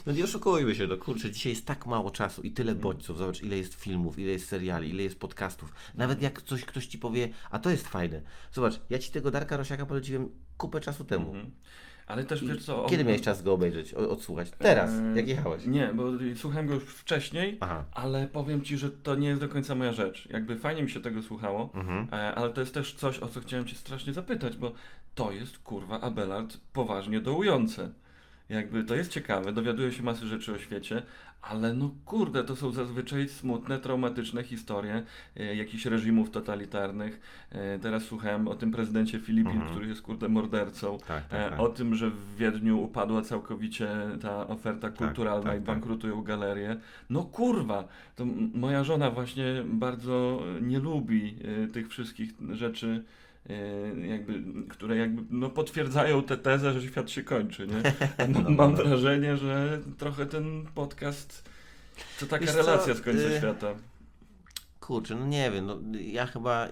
[0.08, 3.18] No nie oszukujmy się, no kurczę, dzisiaj jest tak mało czasu i tyle bodźców.
[3.18, 5.74] Zobacz, ile jest filmów, ile jest seriali, ile jest podcastów.
[5.96, 8.22] Nawet jak coś ktoś ci powie, a to jest fajne.
[8.52, 11.28] Zobacz, ja ci tego Darka Rosiaka poleciłem kupę czasu temu.
[11.28, 11.52] Mhm.
[12.08, 12.86] Ale też wiesz co...
[12.90, 14.52] Kiedy miałeś czas go obejrzeć, odsłuchać?
[14.60, 15.66] Teraz, Eee, jak jechałeś.
[15.66, 16.04] Nie, bo
[16.36, 17.86] słuchałem go już wcześniej, Aha.
[17.92, 20.28] ale powiem Ci, że to nie jest do końca moja rzecz.
[20.32, 22.08] Jakby fajnie mi się tego słuchało, Mhm.
[22.12, 24.72] e, ale to jest też coś, o co chciałem Cię strasznie zapytać, bo
[25.16, 27.92] to jest kurwa Abelard poważnie dołujące.
[28.50, 31.04] Jakby to jest ciekawe, dowiaduje się masy rzeczy o świecie,
[31.42, 35.04] ale no kurde, to są zazwyczaj smutne, traumatyczne historie
[35.38, 37.20] e, jakichś reżimów totalitarnych.
[37.52, 39.72] E, teraz słuchałem o tym prezydencie Filipin, Mhm.
[39.72, 40.98] który jest kurde mordercą.
[41.08, 41.60] Tak, E, tak, tak.
[41.60, 43.88] O tym, że w Wiedniu upadła całkowicie
[44.22, 45.64] ta oferta kulturalna tak, i tak.
[45.66, 46.78] bankrutują galerie.
[47.10, 53.04] No kurwa, to moja żona właśnie bardzo nie lubi e, tych wszystkich rzeczy,
[54.10, 57.68] jakby, które jakby no, potwierdzają tę tezę, że świat się kończy.
[57.68, 57.82] Nie?
[58.34, 61.50] No, Mam wrażenie, że trochę ten podcast
[62.20, 63.76] to taka Wiesz co, relacja z końca y- świata.
[64.80, 66.68] Kurczę, no nie wiem, no ja chyba.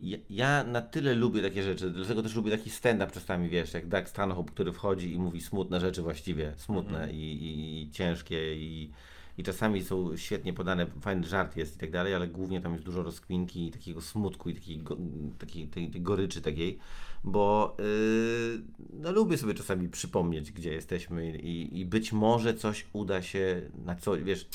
[0.00, 3.88] Ja, ja na tyle lubię takie rzeczy, dlatego też lubię taki stand-up czasami, wiesz, jak
[3.88, 7.10] Doug Stanhope, który wchodzi i mówi smutne rzeczy właściwie, smutne Mhm.
[7.10, 8.90] i, i, i ciężkie i,
[9.38, 12.84] i czasami są świetnie podane, fajny żart jest i tak dalej, ale głównie tam jest
[12.84, 14.96] dużo rozkminki i takiego smutku i takiej, go,
[15.38, 16.78] takiej, tej, tej goryczy takiej,
[17.24, 23.22] bo yy, no, lubię sobie czasami przypomnieć, gdzie jesteśmy i, i być może coś uda
[23.22, 24.48] się na co, wiesz,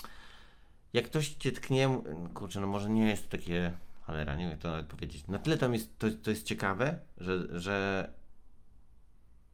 [0.93, 2.01] jak ktoś cię tknie,
[2.33, 5.27] kurczę, no może nie jest to takie, cholera, nie wiem to nawet powiedzieć.
[5.27, 8.09] Na tyle tam jest, to, to jest ciekawe, że, że,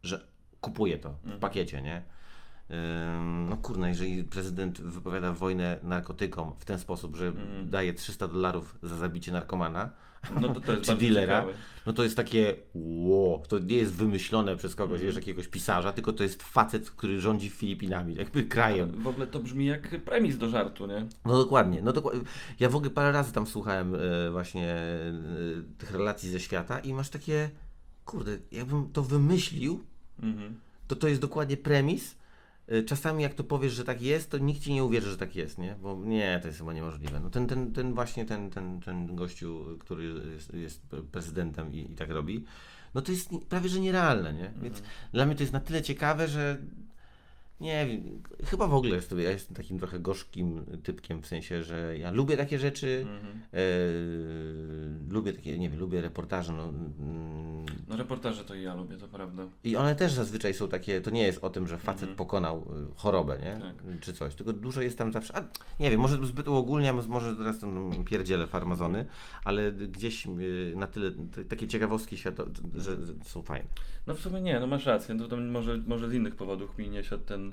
[0.04, 0.28] że
[0.62, 1.40] kupuję to w Mhm.
[1.40, 2.02] pakiecie, nie?
[3.50, 7.70] No kurna, jeżeli prezydent wypowiada wojnę narkotykom w ten sposób, że Mhm.
[7.70, 9.90] daje 300 dolarów za zabicie narkomana,
[10.42, 11.58] No to, to jest czy dealera, ciekawe.
[11.86, 15.08] no to jest takie wow, to nie jest wymyślone przez kogoś, Mhm.
[15.08, 18.92] wiesz, jakiegoś pisarza, tylko to jest facet, który rządzi Filipinami, jakby krajem.
[19.04, 21.06] W ogóle to brzmi jak premis do żartu, nie?
[21.26, 22.22] No dokładnie, no dokładnie.
[22.60, 25.14] Ja w ogóle parę razy tam słuchałem e, właśnie e,
[25.78, 27.50] tych relacji ze świata i masz takie,
[28.06, 29.84] kurde, jakbym to wymyślił,
[30.24, 30.56] Mhm.
[30.88, 32.16] to to jest dokładnie premis.
[32.68, 35.36] E, Czasami jak to powiesz, że tak jest, to nikt ci nie uwierzy, że tak
[35.36, 35.76] jest, nie?
[35.82, 37.20] Bo nie, to jest chyba niemożliwe.
[37.20, 40.04] No ten, ten, ten właśnie ten, ten, ten gościu, który
[40.34, 42.46] jest, jest prezydentem i, i tak robi,
[42.94, 44.52] no to jest prawie, że nierealne, nie?
[44.62, 46.58] Więc dla mnie to jest na tyle ciekawe, że
[47.62, 51.98] nie wiem, chyba w ogóle jest, ja jestem takim trochę gorzkim typkiem, w sensie, że
[51.98, 53.40] ja lubię takie rzeczy, Mhm.
[53.54, 53.60] e,
[55.10, 59.08] lubię takie, nie wiem, lubię reportaże, no, mm, No reportaże to i ja lubię, to
[59.08, 59.44] prawda.
[59.64, 62.18] I one też zazwyczaj są takie, to nie jest o tym, że facet Mhm.
[62.18, 62.58] pokonał
[62.92, 63.62] y, chorobę, nie?
[63.62, 64.00] Tak.
[64.02, 65.44] Czy coś, tylko dużo jest tam zawsze, a
[65.80, 69.06] nie wiem, może zbyt uogólniam, może teraz tam pierdzielę farmazony,
[69.44, 71.12] ale gdzieś y, na tyle,
[71.50, 72.44] takie ciekawostki świata,
[72.76, 73.68] że, są fajne.
[74.08, 76.90] No w sumie nie, no masz rację, no to może, może z innych powodów mi
[76.90, 77.47] nie siadł ten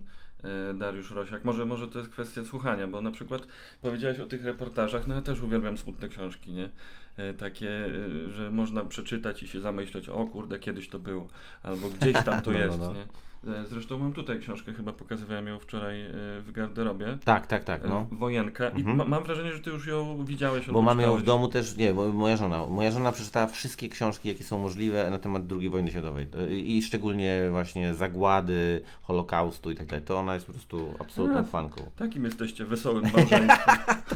[0.44, 1.44] e, Dariusz Rosiak.
[1.44, 3.46] Może, może to jest kwestia słuchania, bo na przykład
[3.82, 6.70] powiedziałeś o tych reportażach, no ja też uwielbiam smutne książki, nie?
[7.16, 11.28] E, takie, e, że można przeczytać i się zamyśleć, o kurde, kiedyś to było,
[11.62, 12.92] albo gdzieś tam to No, no, jest, no.
[12.92, 13.06] nie?
[13.46, 17.18] E, Zresztą mam tutaj książkę, chyba pokazywałem ją wczoraj e, w garderobie.
[17.24, 18.06] Tak, tak, tak, E, no.
[18.12, 18.68] Wojenka.
[18.68, 18.96] I Mhm.
[18.96, 20.66] ma, mam wrażenie, że ty już ją widziałeś.
[20.70, 22.66] Bo mamy ją w domu też, nie, bo moja żona.
[22.66, 26.26] Moja żona przeczytała wszystkie książki, jakie są możliwe na temat II wojny światowej.
[26.50, 30.04] I szczególnie właśnie zagłady, Holokaustu i tak dalej.
[30.04, 31.42] To ona jest po prostu absolutną A.
[31.44, 31.90] fanką.
[31.96, 33.48] Takim jesteście wesołym małżeństwem.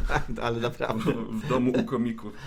[0.43, 1.13] Ale naprawdę.
[1.31, 2.33] w domu u komików.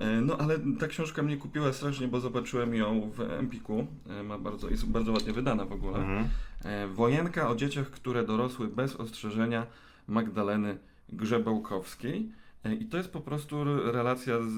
[0.00, 3.86] E, No ale ta książka mnie kupiła strasznie, bo zobaczyłem ją w Empiku.
[4.08, 5.98] E, Ma bardzo, jest bardzo ładnie wydana w ogóle.
[5.98, 6.28] Mhm.
[6.64, 9.66] E, Wojenka o dzieciach, które dorosły bez ostrzeżenia
[10.08, 10.78] Magdaleny
[11.12, 12.32] Grzebełkowskiej.
[12.64, 14.56] E, I to jest po prostu relacja z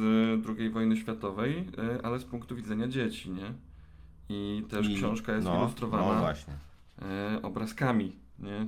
[0.59, 1.65] II wojny światowej,
[2.03, 3.53] ale z punktu widzenia dzieci, nie?
[4.29, 6.29] I też I- książka jest no, ilustrowana No
[7.43, 8.67] obrazkami, nie?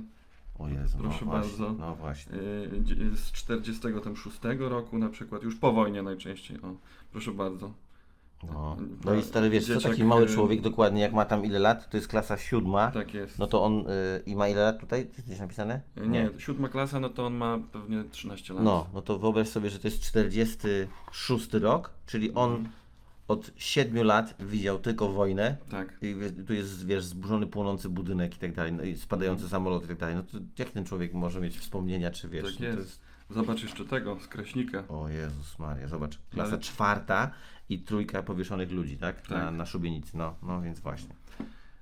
[0.59, 1.73] O Jezu, Proszę no właśnie, bardzo.
[1.79, 2.35] No właśnie.
[2.35, 6.73] Y, z 46 roku na przykład, już po wojnie najczęściej, o,
[7.11, 7.73] proszę bardzo.
[8.43, 11.45] No, no i stary, wiesz, co dzieciak, taki mały y, człowiek dokładnie, jak ma tam
[11.45, 13.39] ile lat, to jest klasa siódma, Tak jest.
[13.39, 13.83] no to on, y,
[14.25, 15.07] i ma ile lat tutaj?
[15.27, 15.81] Jest napisane?
[15.97, 18.63] Y, nie, siódma klasa, no to on ma pewnie 13 lat.
[18.63, 22.69] No, no to wyobraź sobie, że to jest 46 rok, czyli on Mhm.
[23.27, 25.57] Od 7 lat widział tylko wojnę.
[25.69, 25.97] Tak.
[26.01, 26.15] I
[26.47, 29.97] tu jest, wiesz, zburzony, płonący budynek i tak dalej, no i spadający samolot i tak
[29.97, 30.15] dalej.
[30.15, 32.43] No to jak ten człowiek może mieć wspomnienia, czy wiesz?
[32.43, 33.01] Tak no to jest.
[33.29, 34.83] Zobacz jeszcze tego, z Kraśnika.
[34.87, 37.31] O Jezus Maria, zobacz, klasa Ale- czwarta
[37.69, 39.29] i trójka powieszonych ludzi, tak?
[39.29, 39.53] Na, Tak.
[39.55, 41.15] na szubienicy, no, no więc właśnie.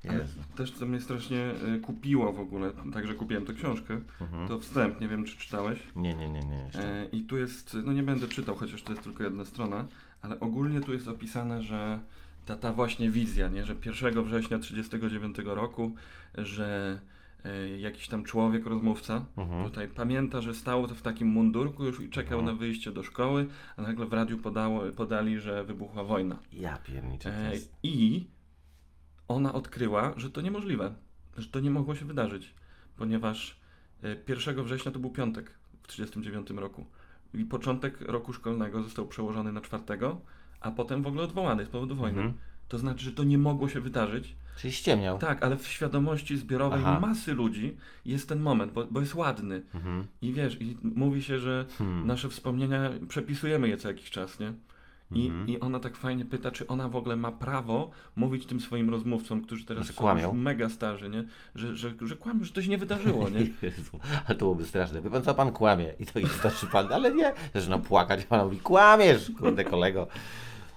[0.09, 0.39] Ale Jezu.
[0.55, 4.47] też co mnie strasznie y, kupiło w ogóle, także kupiłem tę książkę, Mhm.
[4.47, 5.79] to wstęp, nie wiem czy czytałeś.
[5.95, 6.55] Nie, nie, nie, nie.
[6.55, 7.01] Jeszcze.
[7.01, 9.85] E, I tu jest, no nie będę czytał, chociaż to jest tylko jedna strona,
[10.23, 11.99] ale ogólnie tu jest opisane, że
[12.45, 15.95] ta, ta właśnie wizja, nie, że 1 września 1939 roku,
[16.37, 16.99] że
[17.45, 19.63] e, jakiś tam człowiek, rozmówca, Mhm.
[19.65, 22.55] tutaj pamięta, że stał w takim mundurku już i czekał Mhm.
[22.55, 26.39] na wyjście do szkoły, a nagle w radiu podało, podali, że wybuchła wojna.
[26.53, 27.51] Ja pierniczę, E.
[27.83, 28.27] I
[29.27, 30.93] ona odkryła, że to niemożliwe,
[31.37, 32.53] że to nie mogło się wydarzyć,
[32.97, 33.59] ponieważ
[34.03, 35.51] e, 1 września to był piątek
[35.83, 36.85] w 1939 roku
[37.33, 39.83] i początek roku szkolnego został przełożony na 4,
[40.59, 42.21] a potem w ogóle odwołany z powodu wojny.
[42.21, 42.37] Mhm.
[42.67, 44.35] To znaczy, że to nie mogło się wydarzyć.
[44.57, 45.17] Czyli ściemniał.
[45.17, 46.99] Tak, ale w świadomości zbiorowej Aha.
[46.99, 49.61] masy ludzi jest ten moment, bo, bo jest ładny.
[49.75, 50.07] Mhm.
[50.21, 52.07] I wiesz, i mówi się, że Hmm.
[52.07, 54.53] nasze wspomnienia przepisujemy je co jakiś czas, nie?
[55.15, 55.49] I, Mhm.
[55.49, 59.41] I ona tak fajnie pyta, czy ona w ogóle ma prawo mówić tym swoim rozmówcom,
[59.41, 61.23] którzy teraz Że są już mega starzy, nie?
[61.55, 63.39] Że, że, że kłamią, że to się nie wydarzyło, nie?
[63.69, 65.01] Jezu, ale to byłoby straszne.
[65.01, 65.93] Wie pan co, pan kłamie.
[65.99, 67.33] I to i starszy pan, ale nie.
[67.53, 70.07] Zaczyna płakać, pan mówi, kłamiesz, kurde kolego.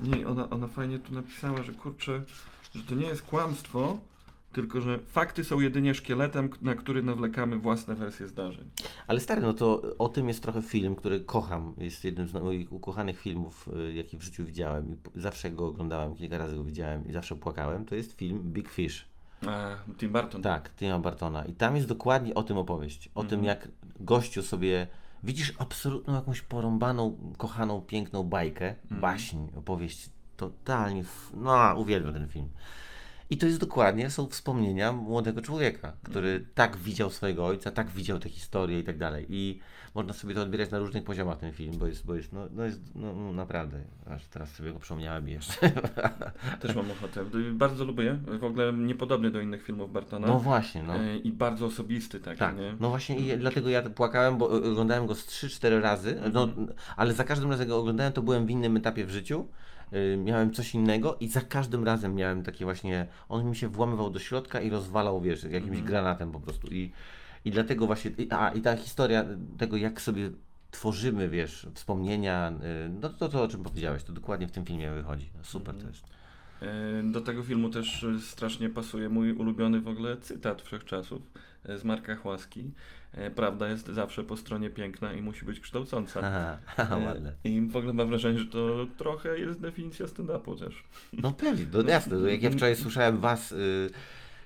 [0.01, 2.22] Nie, ona, ona fajnie tu napisała, że kurczę,
[2.75, 3.99] że to nie jest kłamstwo,
[4.56, 8.70] tylko że fakty są jedynie szkieletem, na który nawlekamy własne wersje zdarzeń.
[9.06, 11.74] Ale stary, no to o tym jest trochę film, który kocham.
[11.78, 14.92] Jest jednym z moich ukochanych filmów, y, jaki w życiu widziałem.
[14.92, 17.84] I zawsze go oglądałem, kilka razy go widziałem i zawsze płakałem.
[17.84, 19.08] To jest film Big Fish.
[19.46, 20.42] A, Tim Burton.
[20.42, 21.44] Tak, Tima Bartona.
[21.44, 23.10] I tam jest dokładnie o tym opowieść.
[23.14, 23.44] O tym, Mhm.
[23.44, 23.68] jak
[24.00, 24.86] gościu sobie.
[25.24, 29.00] Widzisz absolutną jakąś porąbaną, kochaną, piękną bajkę, Mhm.
[29.00, 30.10] baśń, opowieść.
[30.36, 31.00] Totalnie.
[31.00, 32.48] f- No, uwielbiam ten film.
[33.30, 36.50] I to jest dokładnie, są wspomnienia młodego człowieka, który Mhm.
[36.54, 39.26] tak widział swojego ojca, tak widział te historie i tak dalej.
[39.28, 39.60] I
[39.94, 42.64] można sobie to odbierać na różnych poziomach ten film, bo jest, bo jest, no, no
[42.64, 45.70] jest no, no naprawdę, aż teraz sobie go przypomniałem jeszcze.
[46.60, 47.24] Też mam ochotę.
[47.52, 48.18] Bardzo lubię.
[48.40, 50.26] W ogóle niepodobny do innych filmów Bartona.
[50.26, 50.94] No właśnie, no.
[50.96, 52.76] E, I bardzo osobisty taki, Tak, nie?
[52.80, 56.68] no właśnie i dlatego ja płakałem, bo oglądałem go z 3-4 razy, no, Mhm.
[56.96, 59.46] ale za każdym razem go oglądałem, to byłem w innym etapie w życiu,
[60.25, 64.18] miałem coś innego i za każdym razem miałem takie właśnie, on mi się włamywał do
[64.18, 65.85] środka i rozwalał, wiesz, jakimś Mhm.
[65.87, 66.92] granatem po prostu i,
[67.44, 69.25] i dlatego właśnie, i, a i ta historia
[69.59, 70.31] tego, jak sobie
[70.70, 72.53] tworzymy, wiesz, wspomnienia,
[72.87, 75.83] y, no to to, o czym powiedziałeś, to dokładnie w tym filmie wychodzi, super Mhm.
[75.83, 76.16] to jest.
[76.62, 81.22] E, Do tego filmu też e, strasznie pasuje mój ulubiony w ogóle cytat wszechczasów
[81.64, 82.70] e, z Marka Chłaski.
[83.34, 86.20] Prawda jest zawsze po stronie piękna i musi być kształcąca.
[86.76, 87.32] Aha, ładne.
[87.44, 90.84] I w ogóle mam wrażenie, że to trochę jest definicja stand-upu też.
[91.12, 92.32] No pewnie, no jasne.
[92.32, 93.90] Jak ja wczoraj słyszałem was, y,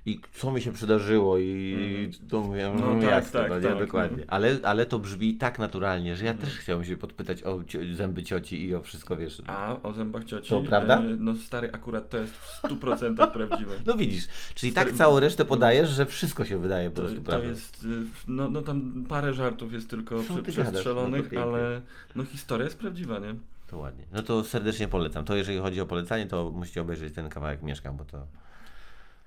[0.06, 3.56] i co mi się przydarzyło i to mówię, no, No tak, jak to, tak, no,
[3.60, 4.16] nie, tak, dokładnie.
[4.18, 4.24] no.
[4.28, 7.60] Ale, ale to brzmi tak naturalnie, że ja też chciałem się podpytać o
[7.94, 9.42] zęby cioci i o wszystko, wiesz.
[9.46, 10.48] A o zębach cioci.
[10.50, 10.98] To prawda?
[10.98, 13.74] e, No stary, akurat to jest w 100% prawdziwe.
[13.86, 17.20] No widzisz, czyli tak Stary- całą resztę podajesz, że wszystko się wydaje po To, prostu
[17.20, 17.48] to prawdą.
[17.48, 17.88] jest, y,
[18.28, 20.34] no, no tam parę żartów jest tylko prze?
[20.34, 21.42] No przestrzelonych, to pięknie.
[21.42, 21.80] ale
[22.16, 23.34] no historia jest prawdziwa, nie?
[23.66, 24.04] To ładnie.
[24.12, 25.24] No to serdecznie polecam.
[25.24, 28.26] To jeżeli chodzi o polecanie, to musicie obejrzeć ten kawałek Mieszkam, bo to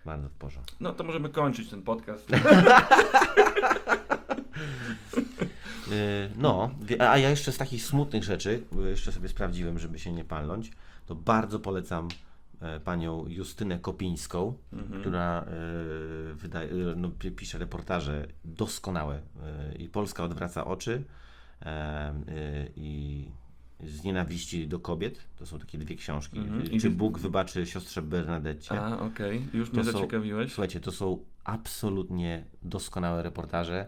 [0.06, 0.76] bardzo w porządku.
[0.80, 2.30] No to możemy kończyć ten podcast.
[2.30, 2.38] Yy,
[6.38, 10.24] No, a ja jeszcze z takich smutnych rzeczy, bo jeszcze sobie sprawdziłem, żeby się nie
[10.26, 10.72] palnąć,
[11.06, 12.08] to bardzo polecam
[12.62, 15.02] e, panią Justynę Kopińską, Mhm.
[15.02, 15.46] która e,
[16.34, 21.04] wydaje, e, no, pi- pisze reportaże doskonałe e, i Polska odwraca oczy
[21.62, 22.14] e, e,
[22.76, 23.28] i
[23.86, 25.20] z nienawiści do kobiet.
[25.36, 26.40] To są takie dwie książki.
[26.40, 26.80] Mhm.
[26.80, 28.82] Czy Bóg wybaczy siostrze Bernadette?
[28.82, 30.54] A, okej, już mnie To są- zaciekawiłeś.
[30.54, 33.88] Słuchajcie, to są absolutnie doskonałe reportaże.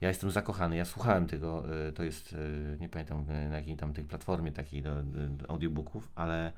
[0.00, 3.76] Ja jestem zakochany, ja słuchałem tego, y, to jest, y, nie pamiętam y, na jakiej
[3.76, 6.52] tam tej platformie takiej do, do audiobooków, ale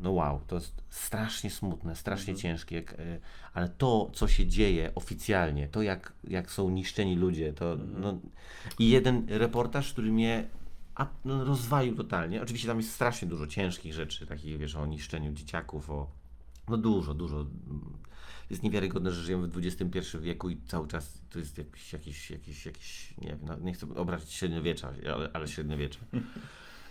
[0.00, 2.96] no wow, to jest strasznie smutne, strasznie ciężkie, jak,
[3.54, 8.18] ale to, co się dzieje oficjalnie, to jak, jak są niszczeni ludzie, to no,
[8.78, 10.44] i jeden reportaż, który mnie
[10.94, 12.42] a, no, rozwalił totalnie.
[12.42, 16.10] Oczywiście tam jest strasznie dużo ciężkich rzeczy, takich wiesz, o niszczeniu dzieciaków, o
[16.68, 17.46] no dużo, dużo.
[18.50, 22.66] Jest niewiarygodne, że żyjemy w XXI wieku i cały czas to jest jakiś, jakiś, jakiś,
[22.66, 25.98] jakiś nie wiem, no, nie chcę obrazić średniowiecza, ale, ale średniowiecze.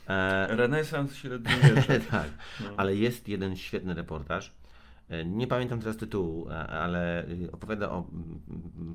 [0.08, 2.00] E, Renesans średniowiecza.
[2.12, 2.30] tak,
[2.78, 4.54] ale jest jeden świetny reportaż.
[5.12, 8.08] E, Nie pamiętam teraz tytułu, a- ale y, opowiada o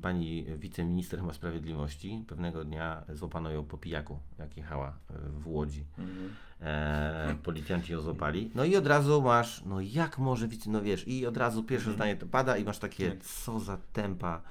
[0.01, 2.23] pani wiceminister chyba sprawiedliwości.
[2.27, 5.85] Pewnego dnia złapano ją po pijaku, jak jechała e, w Łodzi.
[5.97, 6.29] Mhm.
[6.61, 8.51] E, policjanci ją złapali.
[8.55, 11.93] No i od razu masz, no jak może wice, no wiesz, i od razu pierwsze
[11.93, 13.23] zdanie to pada i masz takie, Tak.
[13.23, 14.41] co za tempa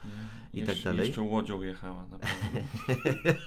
[0.53, 1.07] i tak Jeszcze- dalej.
[1.07, 2.63] Jeszcze łodzią jechała, naprawdę.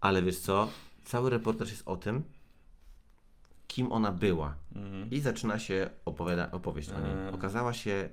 [0.00, 0.68] Ale wiesz co,
[1.04, 2.22] cały reportaż jest o tym,
[3.68, 4.54] kim ona była.
[4.74, 5.10] Mhm.
[5.10, 7.34] I zaczyna się opowiada, opowieść o niej.
[7.34, 8.08] Okazała się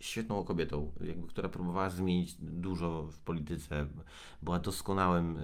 [0.00, 3.86] świetną kobietą, jakby, która próbowała zmienić dużo w polityce.
[4.42, 5.40] Była doskonałym e,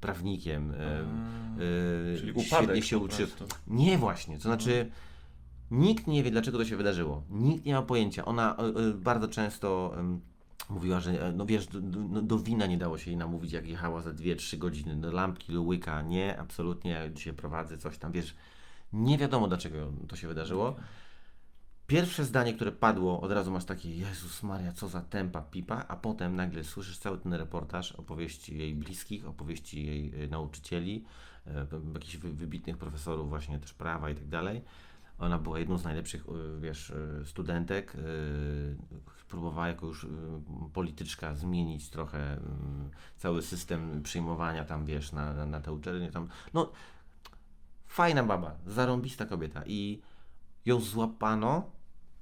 [0.00, 0.70] prawnikiem.
[0.70, 1.06] E, e,
[2.18, 3.26] Czyli świetnie upadek się po uczy.
[3.26, 3.46] prostu.
[3.66, 4.90] Nie właśnie, to znaczy
[5.70, 7.22] nikt nie wie dlaczego to się wydarzyło.
[7.30, 8.24] Nikt nie ma pojęcia.
[8.24, 9.94] Ona e, e, bardzo często
[10.70, 13.68] mówiła, że e, no wiesz, do, do, do wina nie dało się jej namówić, jak
[13.68, 16.02] jechała za 2-3 godziny, do lampki, do łyka.
[16.02, 18.34] Nie, absolutnie, dzisiaj prowadzę coś tam, wiesz.
[18.92, 20.76] Nie wiadomo dlaczego to się wydarzyło.
[21.86, 25.96] Pierwsze zdanie, które padło, od razu masz takie Jezus Maria, co za tempa, pipa, a
[25.96, 31.04] potem nagle słyszysz cały ten reportaż, opowieści jej bliskich, opowieści jej y, nauczycieli,
[31.46, 34.62] e, jakichś wy- wybitnych profesorów właśnie też prawa i tak dalej.
[35.18, 36.24] Ona była jedną z najlepszych,
[36.60, 36.92] wiesz,
[37.24, 37.96] studentek.
[39.32, 40.08] Próbowała jako już y,
[40.72, 42.38] polityczka zmienić trochę y,
[43.16, 46.28] cały system przyjmowania tam, wiesz, na, na, na te uczelnie tam.
[46.54, 46.72] No,
[47.86, 50.00] fajna baba, zarąbista kobieta i
[50.66, 51.70] ją złapano,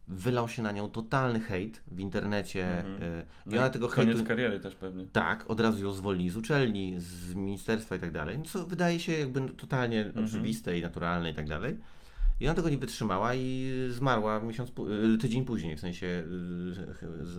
[0.08, 3.02] wylał się na nią totalny hejt w internecie Mhm.
[3.02, 4.28] y, No ona tego Koniec hejtu...
[4.28, 5.06] kariery też pewnie.
[5.06, 9.12] Tak, od razu ją zwolnili z uczelni, z ministerstwa i tak dalej, co wydaje się
[9.12, 10.24] jakby totalnie Mhm.
[10.24, 11.76] oczywiste i naturalne i tak dalej.
[12.40, 14.70] I ona tego nie wytrzymała i zmarła miesiąc,
[15.14, 16.06] y, tydzień później, w sensie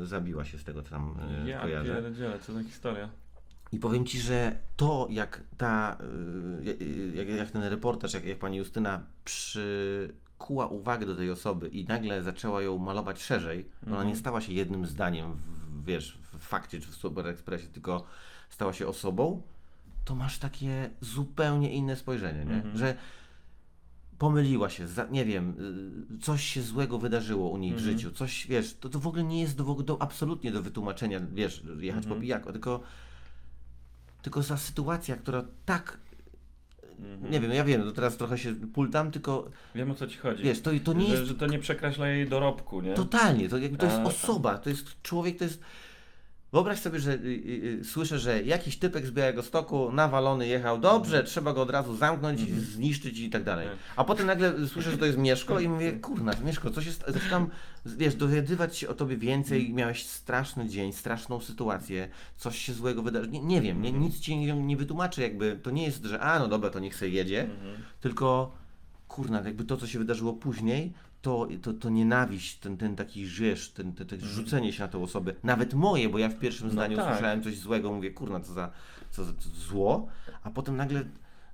[0.01, 2.01] y, zabiła się z tego, co tam y, Ja kojarzę.
[2.01, 3.09] pierdzielę, co za historia.
[3.71, 5.97] I powiem Ci, że to jak ta,
[7.13, 12.23] jak, jak ten reportaż, jak, jak pani Justyna przykuła uwagę do tej osoby i nagle
[12.23, 14.07] zaczęła ją malować szerzej, ona Mhm.
[14.07, 18.05] nie stała się jednym zdaniem, w, wiesz, w fakcie czy w Super Expressie, tylko
[18.49, 19.41] stała się osobą,
[20.05, 22.55] to masz takie zupełnie inne spojrzenie, nie?
[22.55, 22.77] Mhm.
[22.77, 22.95] że
[24.25, 25.53] pomyliła się, za, nie wiem,
[26.15, 27.91] y, coś się złego wydarzyło u niej w Mhm.
[27.97, 31.63] życiu, coś, wiesz, to, to w ogóle nie jest do, do, absolutnie do wytłumaczenia, wiesz,
[31.79, 32.21] jechać po Mhm.
[32.21, 32.79] pijaku, tylko
[34.21, 35.97] tylko za sytuacja, która tak,
[36.99, 37.31] Mhm.
[37.31, 40.43] nie wiem, ja wiem, to teraz trochę się pultam, tylko Wiem o co ci chodzi.
[40.43, 42.93] wiesz, to, to nie że, jest że to nie przekreśla jej dorobku, nie?
[42.93, 45.61] totalnie, to, jakby to jest osoba, to jest człowiek, to jest...
[46.53, 50.79] Wyobraź sobie, że y, y, y, słyszę, że jakiś typek z Białego Stoku nawalony jechał,
[50.79, 52.59] dobrze, trzeba go od razu zamknąć, Mhm.
[52.61, 53.67] zniszczyć i tak dalej.
[53.67, 53.77] Tak.
[53.95, 57.11] A potem nagle słyszę, że to jest Mieszko i mówię, kurna, Mieszko, co się sta-
[57.11, 57.49] zaczynam,
[57.85, 59.75] wiesz, dowiadywać się o tobie więcej, Mhm.
[59.77, 64.05] miałeś straszny dzień, straszną sytuację, coś się złego wydarzyło, nie, nie wiem, nie, Mhm.
[64.05, 66.95] nic ci nie, nie wytłumaczę, jakby, to nie jest, że a, no dobra, to niech
[66.95, 67.77] sobie jedzie, Mhm.
[68.01, 68.51] tylko
[69.07, 73.69] kurna, jakby to, co się wydarzyło później, to, to, to nienawiść, ten, ten taki żyż,
[73.71, 76.73] ten, ten, ten rzucenie się na tę osobę, nawet moje, bo ja w pierwszym No
[76.73, 77.13] zdaniu tak.
[77.13, 78.71] słyszałem coś złego, mówię, kurna, co za,
[79.11, 80.07] co za co zło,
[80.43, 81.03] a potem nagle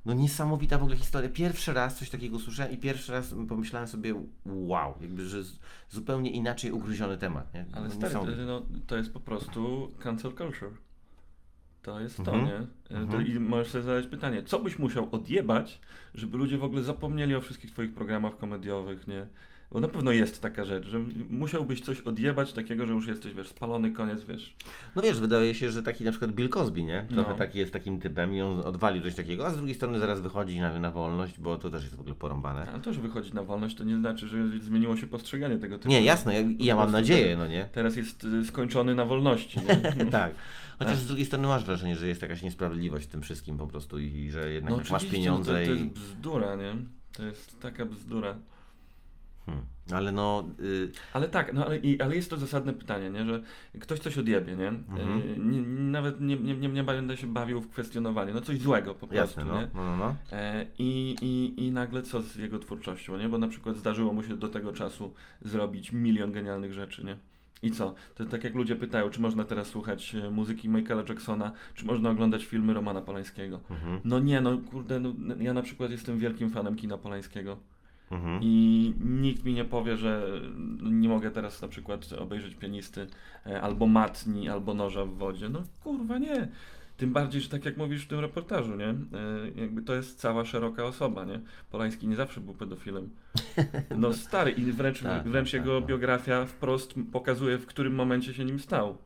[0.06, 1.30] No niesamowita w ogóle historia.
[1.30, 5.44] Pierwszy raz coś takiego słyszałem i pierwszy raz pomyślałem sobie, wow, jakby, że
[5.90, 7.54] zupełnie inaczej ugryziony temat.
[7.54, 7.66] Nie?
[7.74, 10.72] Ale No, stary, no, to jest po prostu cancel culture.
[11.82, 12.46] To jest to, Mhm.
[12.46, 12.68] nie?
[12.98, 13.28] E, Mhm.
[13.28, 15.80] I możesz sobie zadać pytanie, co byś musiał odjebać,
[16.14, 19.28] żeby ludzie w ogóle zapomnieli o wszystkich twoich programach komediowych, nie?
[19.72, 21.00] Bo na pewno jest taka rzecz, że
[21.30, 24.56] musiałbyś coś odjebać takiego, że już jesteś, wiesz, spalony, koniec, wiesz.
[24.96, 27.06] No wiesz, wydaje się, że taki na przykład Bill Cosby, nie?
[27.10, 27.38] Trochę No.
[27.38, 30.60] taki jest takim typem i on odwalił coś takiego, a z drugiej strony zaraz wychodzi
[30.60, 32.72] na, na wolność, bo to też jest w ogóle porąbane.
[32.72, 35.90] A to, że wychodzi na wolność, to nie znaczy, że zmieniło się postrzeganie tego typu.
[35.90, 37.70] Nie, jasne, ja, ja mam nadzieję, no nie?
[37.72, 40.06] Teraz jest y, skończony na wolności, nie?
[40.12, 40.36] tak.
[40.80, 44.00] Chociaż z drugiej strony masz wrażenie, że jest jakaś niesprawiedliwość w tym wszystkim po prostu
[44.00, 46.76] i że jednak No masz pieniądze no to, to jest bzdura, nie?
[47.14, 48.36] To jest taka bzdura.
[49.48, 49.66] Hmm.
[49.92, 50.50] Ale no...
[50.60, 53.26] Y, Ale tak, no ale, i, ale jest to zasadne pytanie, nie?
[53.26, 53.42] że
[53.80, 54.68] ktoś coś odjebie, nie?
[54.68, 55.22] Mhm.
[55.22, 58.94] Y, nie, nawet nie, nie, nie, nie będę się bawił w kwestionowanie, no coś złego
[58.94, 59.62] po prostu, jasne, no.
[59.62, 59.68] nie?
[59.74, 60.16] no, no, no.
[60.32, 63.30] E, i, i, I nagle co z jego twórczością, nie?
[63.30, 67.18] Bo na przykład zdarzyło mu się do tego czasu zrobić milion genialnych rzeczy, nie?
[67.62, 67.96] I co?
[68.16, 72.10] To tak jak ludzie pytają, czy można teraz słuchać e, muzyki Michaela Jacksona, czy można
[72.10, 73.60] oglądać filmy Romana Polańskiego.
[73.70, 74.00] Mhm.
[74.04, 77.58] No nie, no kurde, no, ja na przykład jestem wielkim fanem kina Polańskiego.
[78.12, 78.40] Mhm.
[78.44, 80.42] I nikt mi nie powie, że
[80.84, 83.08] nie mogę teraz na przykład obejrzeć pianisty
[83.46, 85.50] e, albo matni, albo noża w wodzie.
[85.50, 86.48] No kurwa nie.
[86.98, 88.88] Tym bardziej, że tak jak mówisz w tym reportażu, nie?
[88.90, 88.96] E,
[89.56, 91.40] Jakby to jest cała szeroka osoba, nie?
[91.72, 93.10] Polański nie zawsze był pedofilem.
[93.98, 95.90] No stary i wręcz, Tak, wręcz tak, jego tak.
[95.90, 98.98] biografia wprost pokazuje, w którym momencie się nim stał.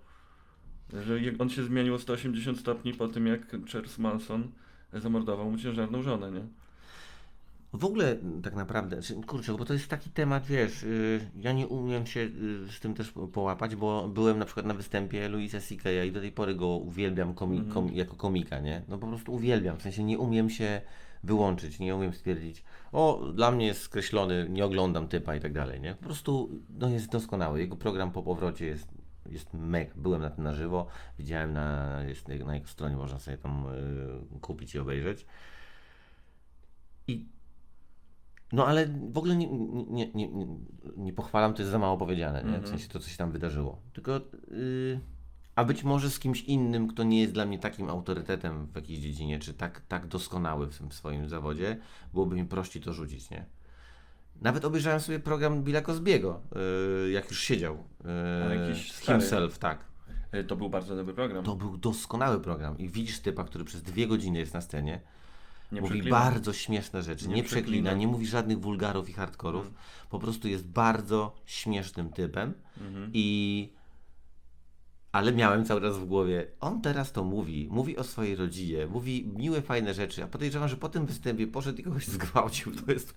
[1.06, 4.52] Że on się zmienił o 180 stopni po tym, jak Charles Manson
[4.94, 6.42] zamordował mu ciężarną żonę, nie?
[7.74, 11.68] W ogóle m, tak naprawdę, kurczę, bo to jest taki temat, wiesz, y, ja nie
[11.68, 15.60] umiem się y, z tym też po- połapać, bo byłem na przykład na występie Louisa
[15.62, 17.74] C.K.'a i do tej pory go uwielbiam komi Mhm.
[17.74, 18.82] kom jako komika, nie?
[18.88, 20.82] No po prostu uwielbiam, w sensie nie umiem się
[21.24, 25.82] wyłączyć, nie umiem stwierdzić, o, dla mnie jest skreślony, nie oglądam typa i tak dalej,
[25.82, 25.96] nie?
[25.96, 28.88] Po prostu, no jest doskonały, jego program po powrocie jest
[29.30, 29.92] jest mega.
[29.96, 30.88] Byłem na tym na żywo,
[31.20, 33.66] widziałem na, jest na jego stronie, można sobie tam
[34.36, 35.26] y, kupić i obejrzeć.
[37.08, 37.26] I
[38.54, 39.48] no ale w ogóle nie,
[39.90, 40.30] nie, nie,
[40.98, 42.46] nie, pochwalam, to jest za mało powiedziane, nie?
[42.46, 42.64] Mhm.
[42.64, 43.82] w sensie to, co się tam wydarzyło.
[43.94, 44.12] Tylko,
[44.52, 45.00] yy,
[45.56, 49.00] a być może z kimś innym, kto nie jest dla mnie takim autorytetem w jakiejś
[49.00, 51.78] dziedzinie, czy tak, tak doskonały w tym swoim zawodzie,
[52.14, 53.46] byłoby mi prościej to rzucić, nie?
[54.42, 56.42] Nawet obejrzałem sobie program Billa Cosbiego,
[57.06, 57.78] yy, jak już siedział.
[58.50, 59.20] Yy, jakiś stary.
[59.20, 59.92] himself, tak.
[60.32, 61.44] E, To był bardzo dobry program.
[61.44, 62.78] To był doskonały program.
[62.78, 65.02] I widzisz typa, który przez dwie godziny jest na scenie,
[65.72, 66.20] Nie mówi przeklina.
[66.20, 67.94] bardzo śmieszne rzeczy, nie, Nie przeklina, przeklina.
[67.94, 69.72] nie mówi żadnych wulgarów i hardkorów,
[70.10, 73.10] po prostu jest bardzo śmiesznym typem Mhm.
[73.14, 73.70] i
[75.12, 79.30] ale miałem cały czas w głowie, on teraz to mówi, mówi o swojej rodzinie, mówi
[79.38, 83.14] miłe, fajne rzeczy, a podejrzewam, że po tym występie poszedł i kogoś zgwałcił, to jest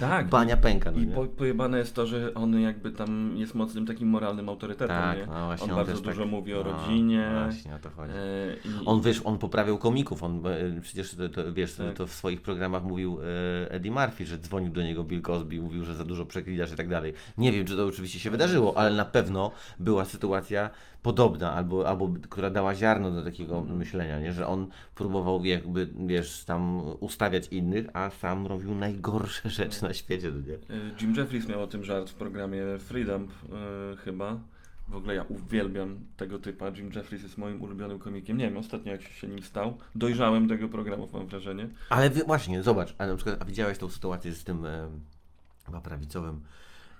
[0.00, 0.28] Tak.
[0.28, 4.08] bania pęka, no I po, pojebane jest to, że on jakby tam jest mocnym takim
[4.08, 5.26] moralnym autorytetem, Tak, nie?
[5.26, 7.30] no właśnie, on on bardzo dużo tak- mówi o no, rodzinie.
[7.44, 8.12] właśnie, o to chodzi.
[8.16, 11.94] e, i, On wiesz, on poprawiał komików, on e, przecież to, to, wiesz, Tak.
[11.96, 13.18] to w swoich programach mówił
[13.64, 16.76] e, Eddie Murphy, że dzwonił do niego Bill Cosby, mówił, że za dużo przeklinasz i
[16.76, 17.12] tak dalej.
[17.38, 20.70] Nie wiem, czy to oczywiście się wydarzyło, ale na pewno była sytuacja
[21.02, 24.32] podobna, albo, albo która dała ziarno do takiego myślenia, nie?
[24.32, 30.30] że on próbował jakby, wiesz, tam ustawiać innych, a sam robił najgorsze rzeczy na świecie,
[30.30, 30.54] no nie?
[30.54, 34.40] e, Jim Jeffries miał o tym żart w programie Freedom e, chyba.
[34.88, 36.70] W ogóle ja uwielbiam tego typa.
[36.70, 38.36] Jim Jeffries jest moim ulubionym komikiem.
[38.36, 39.78] Nie wiem, ostatnio jak się nim stał.
[39.94, 41.68] Dojrzałem do jego programów, mam wrażenie.
[41.90, 46.40] Ale właśnie, zobacz, a na przykład a widziałeś tą sytuację z tym e, prawicowym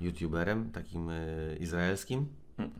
[0.00, 2.26] youtuberem, takim e, izraelskim?
[2.58, 2.70] Mm.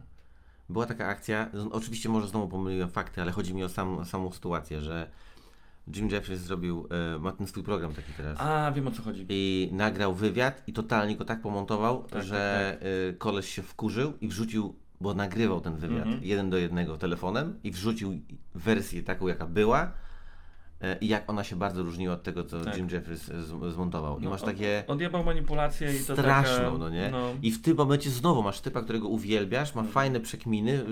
[0.68, 4.80] Była taka akcja, oczywiście może znowu pomyliłem fakty, ale chodzi mi o sam, samą sytuację,
[4.80, 5.10] że
[5.96, 8.38] Jim Jeffries zrobił, e, ma ten swój program taki teraz.
[8.40, 9.26] A, wiem o co chodzi.
[9.28, 12.78] I nagrał wywiad i totalnie go tak pomontował, Tak, że
[13.10, 16.24] y, koleś się wkurzył i wrzucił, bo nagrywał ten wywiad Mhm.
[16.24, 18.20] jeden do jednego telefonem i wrzucił
[18.54, 19.92] wersję taką, jaka była
[21.00, 22.76] i jak ona się bardzo różniła od tego, co Tak.
[22.76, 24.18] Jim Jeffries z, zmontował.
[24.18, 27.08] I No, masz on- takie Odjebał manipulację i to straszną, taka, no nie?
[27.10, 29.92] No, I w tym momencie znowu masz typa, którego uwielbiasz, ma Mhm.
[29.94, 30.84] fajne przekminy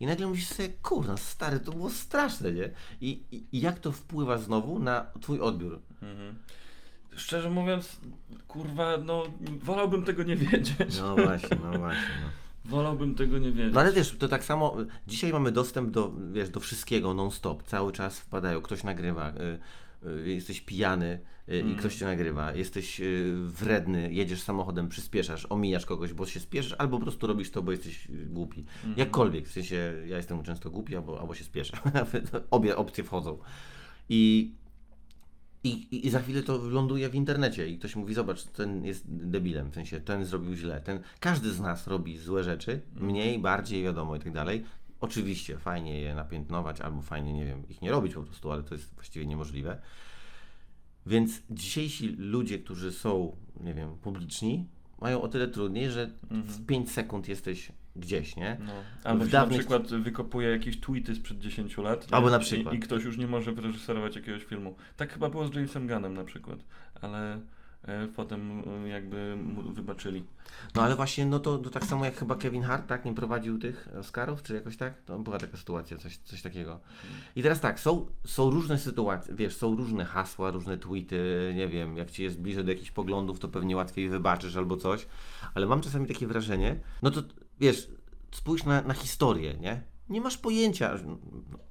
[0.00, 2.70] i nagle mówisz sobie, kurna, stary, to było straszne, nie?
[3.00, 5.80] I, i, i jak to wpływa znowu na twój odbiór?
[6.02, 6.34] Mhm.
[7.16, 7.96] Szczerze mówiąc,
[8.48, 9.22] kurwa, no
[9.62, 10.98] wolałbym tego nie wiedzieć.
[11.00, 12.43] No właśnie, no właśnie, no.
[12.64, 13.74] Wolałbym tego nie wiedzieć.
[13.74, 17.92] No ale wiesz, to tak samo, dzisiaj mamy dostęp do, wiesz, do wszystkiego non-stop, cały
[17.92, 19.32] czas wpadają, ktoś nagrywa,
[20.04, 21.76] y, y, jesteś pijany y, i Mm.
[21.76, 26.98] ktoś cię nagrywa, jesteś y, wredny, jedziesz samochodem, przyspieszasz, omijasz kogoś, bo się spieszysz, albo
[26.98, 28.60] po prostu robisz to, bo jesteś y, głupi.
[28.60, 28.94] Mhm.
[28.98, 31.76] Jakkolwiek, w sensie ja jestem często głupi, albo, albo się spieszę.
[32.50, 33.38] Obie opcje wchodzą.
[34.08, 34.52] I
[35.64, 39.70] I, i, za chwilę to ląduje w internecie i ktoś mówi, zobacz, ten jest debilem,
[39.70, 44.16] w sensie ten zrobił źle, ten, każdy z nas robi złe rzeczy, mniej, bardziej, wiadomo
[44.16, 44.64] i tak dalej.
[45.00, 48.74] Oczywiście fajnie je napiętnować albo fajnie, nie wiem, ich nie robić po prostu, ale to
[48.74, 49.80] jest właściwie niemożliwe.
[51.06, 54.68] Więc dzisiejsi ludzie, którzy są, nie wiem, publiczni,
[55.00, 58.56] mają o tyle trudniej, że w 5 sekund jesteś gdzieś, nie?
[58.60, 58.72] No.
[59.04, 62.06] Albo dawnych- na przykład wykopuje jakieś tweety sprzed 10 lat.
[62.10, 62.74] Albo na przykład.
[62.74, 64.76] I, I ktoś już nie może wyreżyserować jakiegoś filmu.
[64.96, 66.58] Tak chyba było z Jamesem Gunnem na przykład.
[67.00, 67.40] Ale
[67.82, 70.24] e, potem e, jakby mu wybaczyli.
[70.74, 73.04] No ale właśnie, no to, to tak samo jak chyba Kevin Hart, tak?
[73.04, 75.02] Nie prowadził tych Oscarów, czy jakoś tak?
[75.02, 76.80] To była taka sytuacja, coś, coś takiego.
[77.36, 81.96] I teraz tak, są, są różne sytuacje, wiesz, są różne hasła, różne tweety, nie wiem,
[81.96, 85.06] jak ci jest bliżej do jakichś poglądów, to pewnie łatwiej wybaczysz albo coś,
[85.54, 87.22] ale mam czasami takie wrażenie, no to
[87.60, 87.88] wiesz,
[88.30, 89.82] spójrz na, na historię, nie?
[90.08, 90.98] Nie masz pojęcia,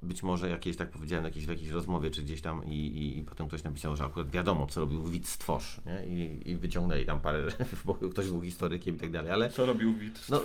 [0.02, 3.22] być może jakieś, tak powiedziałem, jakieś, w jakiejś rozmowie czy gdzieś tam i, i, i
[3.22, 6.06] potem ktoś napisał, że akurat wiadomo, co robił widz stworz, nie?
[6.06, 7.42] I, i wyciągnęli tam parę,
[7.84, 10.26] bo ktoś był historykiem i tak dalej, ale Co robił Wit?
[10.30, 10.40] no,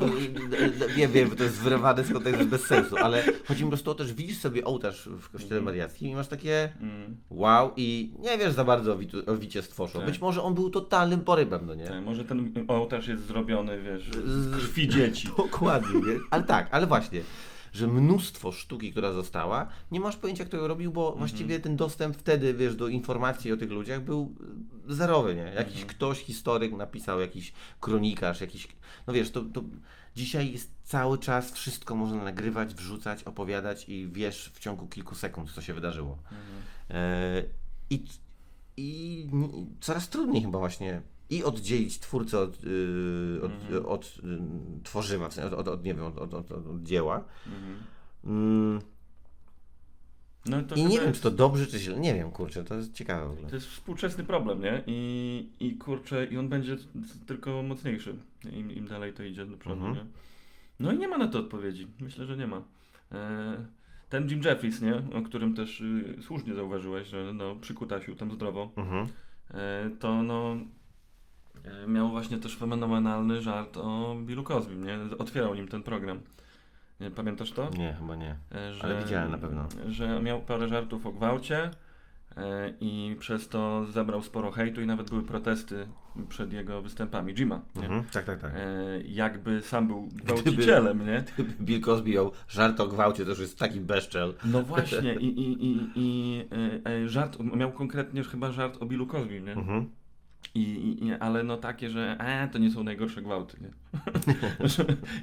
[0.96, 3.96] wiem, wiem, to jest wyrywane z kontekstu bez sensu, ale chodzi mi po prostu o
[3.96, 7.18] to, że widzisz sobie ołtarz w kościele mariackim i masz takie Mm.
[7.30, 9.98] wow i nie wiesz za bardzo o, witu, o Wicie Stwoszu.
[9.98, 10.08] Tak.
[10.08, 11.86] Być może on był totalnym porybem, no nie?
[11.88, 15.28] Tak, może ten ołtarz jest zrobiony, wiesz, Z- krwi dzieci.
[15.38, 16.20] Dokładnie, nie?
[16.32, 17.22] Ale tak, ale właśnie,
[17.80, 22.18] że mnóstwo sztuki, która została, nie masz pojęcia, kto ją robił, bo właściwie ten dostęp
[22.18, 24.36] wtedy, wiesz, do informacji o tych ludziach był
[24.90, 25.42] y, zerowy, nie?
[25.42, 28.68] Jakiś ktoś, historyk napisał, jakiś kronikarz, jakiś,
[29.08, 29.64] no wiesz, to, to
[30.16, 35.52] dzisiaj jest cały czas, wszystko można nagrywać, wrzucać, opowiadać i wiesz w ciągu kilku sekund,
[35.52, 36.18] co się wydarzyło.
[36.90, 37.44] E,
[37.90, 38.04] I,
[38.78, 39.30] i
[39.82, 43.86] coraz trudniej chyba właśnie i oddzielić twórcę od, y, od, Mhm.
[43.86, 47.24] od y, tworzywa, od, od, od, nie wiem, od, od, od, od dzieła.
[47.48, 47.76] Mhm.
[48.26, 48.82] Mm,
[50.46, 52.00] No, I nie wiem, czy to dobrze, czy źle.
[52.00, 53.50] Nie wiem, kurczę, to jest ciekawe w ogóle.
[53.50, 54.84] To jest współczesny problem, nie?
[54.88, 56.78] I, i kurczę, i on będzie
[57.28, 58.16] tylko mocniejszy,
[58.52, 59.96] im, im dalej to idzie do przodu, Mhm.
[59.96, 60.12] nie?
[60.80, 61.88] No i nie ma na to odpowiedzi.
[62.00, 62.62] Myślę, że nie ma.
[63.12, 63.66] E,
[64.10, 64.96] ten Jim Jeffries, nie?
[64.96, 69.08] O którym też y, słusznie zauważyłeś, że no, przykutasił tam zdrowo, Mhm.
[69.52, 70.58] e, to no
[71.88, 74.98] miał właśnie też fenomenalny żart o Billu Cosbym, nie?
[75.18, 76.20] Otwierał nim ten program.
[77.00, 77.70] Nie, pamiętasz to?
[77.78, 78.36] Nie, chyba nie.
[78.56, 79.68] E, Że, Ale widziałem na pewno.
[79.88, 81.72] Że miał parę żartów o gwałcie
[82.38, 85.88] e, i przez to zebrał sporo hejtu i nawet były protesty
[86.30, 87.34] przed jego występami.
[87.34, 87.62] Jima?
[87.76, 88.04] Mhm.
[88.12, 88.52] Tak, tak, tak.
[88.56, 91.24] E, jakby sam był gwałcicielem, nie?
[91.62, 94.34] Bill Cosby jął żart o gwałcie, to już jest taki bezczel.
[94.46, 96.40] No właśnie i, i, i, i
[96.86, 99.54] e, e, żart, miał konkretnie chyba żart o Billu Cosby, nie?
[99.54, 99.90] Mhm.
[100.56, 100.62] I,
[101.06, 103.70] i, ale no takie, że e, to nie są najgorsze gwałty, nie?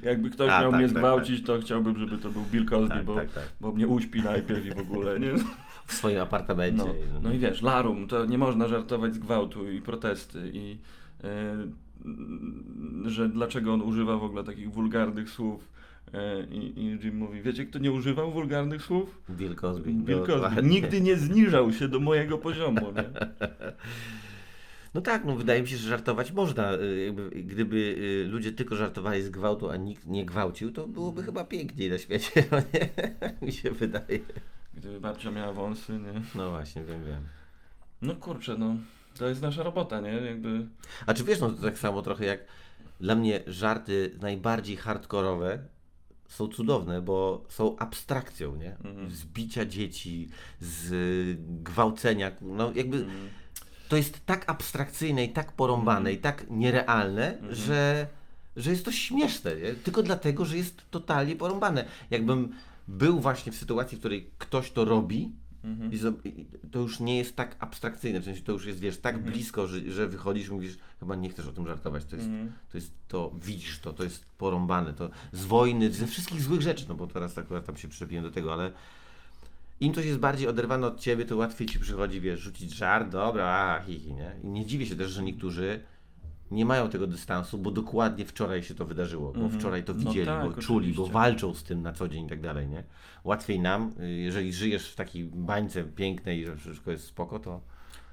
[0.09, 2.89] Jakby ktoś A, miał tak, mnie tak, zgwałcić, to chciałbym, żeby to był Bill Cosby,
[2.89, 3.43] Tak, bo, tak, tak.
[3.61, 5.31] bo mnie uśpi najpierw i w ogóle, nie?
[5.87, 6.83] W swoim apartamencie.
[7.13, 10.77] No, no i wiesz, larum, to nie można żartować z gwałtu i protesty i
[11.23, 11.57] e,
[13.05, 15.69] że dlaczego on używa w ogóle takich wulgarnych słów
[16.13, 19.21] e, i, i Jim mówi, wiecie kto nie używał wulgarnych słów?
[19.29, 19.93] Bill Cosby.
[19.93, 20.63] Bill Cosby.
[20.63, 23.03] Nigdy nie zniżał się do mojego poziomu, nie?
[24.97, 26.73] No tak, no wydaje mi się, że żartować można.
[26.73, 31.43] y, gdyby y, ludzie tylko żartowali z gwałtu, a nikt nie gwałcił, to byłoby chyba
[31.43, 32.89] piękniej na świecie, no nie?
[33.41, 34.19] mi się wydaje.
[34.73, 36.21] Gdyby babcia miała wąsy, nie?
[36.35, 37.21] No właśnie, wiem, wiem.
[38.01, 38.75] No kurczę, no.
[39.17, 40.09] To jest nasza robota, nie?
[40.09, 40.67] Jakby...
[41.05, 42.39] A czy wiesz, no to tak samo trochę jak
[42.99, 45.59] dla mnie żarty najbardziej hardkorowe
[46.27, 48.77] są cudowne, bo są abstrakcją, nie?
[48.83, 49.11] Mhm.
[49.11, 50.29] Z bicia dzieci,
[50.59, 50.89] z
[51.63, 53.29] gwałcenia, no jakby Mm,
[53.89, 58.07] to jest tak abstrakcyjne i tak porąbane i tak nierealne, że,
[58.55, 59.73] że jest to śmieszne, nie?
[59.73, 61.85] tylko dlatego, że jest totalnie porąbane.
[62.09, 62.53] Jakbym
[62.87, 65.31] był właśnie w sytuacji, w której ktoś to robi,
[65.63, 65.91] mhm.
[66.71, 69.91] to już nie jest tak abstrakcyjne, w sensie to już jest, wiesz, tak blisko, że,
[69.91, 72.51] że wychodzisz i mówisz, chyba nie chcesz o tym żartować, to jest, Mhm.
[72.71, 76.85] to jest, to widzisz to, to jest porąbane, to z wojny, ze wszystkich złych rzeczy,
[76.89, 78.71] no bo teraz akurat tam się przyczepiłem do tego, ale
[79.79, 83.45] im coś jest bardziej oderwane od ciebie, to łatwiej ci przychodzi, wiesz, rzucić żart, dobra,
[83.45, 84.31] a, hi, hi, nie?
[84.43, 85.79] I nie dziwię się też, że niektórzy
[86.51, 89.59] nie mają tego dystansu, bo dokładnie wczoraj się to wydarzyło, bo Mhm.
[89.59, 91.13] wczoraj to No widzieli, tak, bo czuli, bo oczywiście.
[91.13, 92.83] walczą z tym na co dzień i tak dalej, nie?
[93.23, 97.61] Łatwiej nam, y, jeżeli żyjesz w takiej bańce pięknej, że wszystko jest spoko, to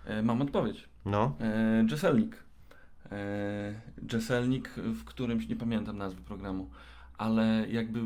[0.07, 0.89] E, mam odpowiedź.
[1.05, 1.37] no.
[1.41, 2.37] E, Jesselnik.
[3.12, 3.75] E,
[4.12, 6.71] Jesselnik, w którymś, nie pamiętam nazwy programu,
[7.19, 8.01] ale jakby.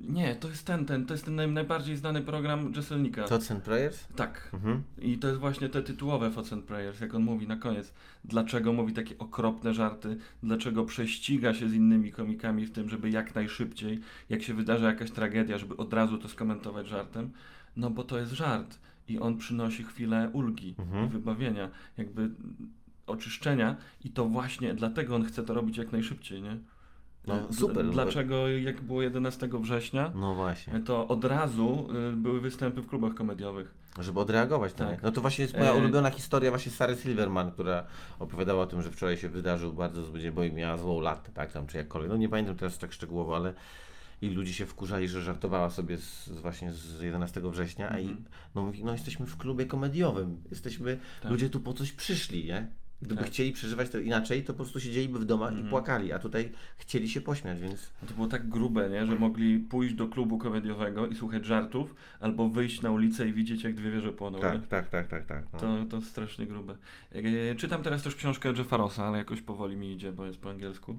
[0.00, 3.24] Nie, to jest ten, ten, to jest ten naj, najbardziej znany program Jesselnika.
[3.24, 4.06] Thoughts and Prayers?
[4.16, 4.50] Tak.
[4.54, 4.82] Mhm.
[4.98, 7.92] I to jest właśnie te tytułowe Thoughts and Prayers, jak on mówi na koniec.
[8.24, 13.34] Dlaczego mówi takie okropne żarty, dlaczego prześciga się z innymi komikami w tym, żeby jak
[13.34, 17.30] najszybciej, jak się wydarza jakaś tragedia, żeby od razu to skomentować żartem.
[17.76, 18.78] No bo to jest żart.
[19.08, 21.06] i on przynosi chwilę ulgi Mhm.
[21.06, 22.30] i wybawienia, jakby
[23.06, 26.56] oczyszczenia i to właśnie dlatego on chce to robić jak najszybciej, nie?
[27.26, 27.90] No, super.
[27.90, 30.80] Dlaczego jak było 11 września, No właśnie.
[30.80, 33.74] to od razu y, były występy w klubach komediowych.
[34.00, 34.88] Żeby odreagować Tak.
[34.90, 34.98] nie.
[35.02, 37.84] No to właśnie jest moja E- ulubiona historia właśnie Sary Silverman, która
[38.18, 41.52] opowiadała o tym, że wczoraj się wydarzył bardzo zły dzień, bo miała złą latę, tak
[41.52, 42.10] tam, czy jakkolwiek.
[42.10, 43.54] No nie pamiętam teraz tak szczegółowo, ale
[44.22, 48.02] i ludzie się wkurzali, że żartowała sobie z, z właśnie z 11 września, a i
[48.08, 48.24] Mhm.
[48.54, 51.30] no mówi, no jesteśmy w klubie komediowym, jesteśmy, Tak.
[51.30, 52.66] ludzie tu po coś przyszli, nie?
[53.02, 53.26] Gdyby Tak.
[53.30, 55.66] chcieli przeżywać to inaczej, to po prostu siedzieliby w domach Mhm.
[55.66, 59.06] i płakali, a tutaj chcieli się pośmiać, więc No To było tak grube, nie?
[59.06, 63.64] że mogli pójść do klubu komediowego i słuchać żartów, albo wyjść na ulicę i widzieć,
[63.64, 64.38] jak dwie wieże płoną.
[64.38, 64.42] nie?
[64.42, 65.44] tak, tak, tak, tak, tak.
[65.52, 65.58] No.
[65.58, 66.76] To, to strasznie grube.
[67.12, 70.50] E, czytam teraz też książkę Jeffa Rossa, ale jakoś powoli mi idzie, bo jest po
[70.50, 70.96] angielsku.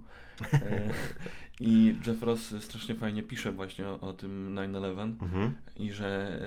[0.54, 0.89] E,
[1.60, 5.54] I Jeff Ross strasznie fajnie pisze właśnie o, o tym 9-11 Mhm.
[5.78, 6.39] i że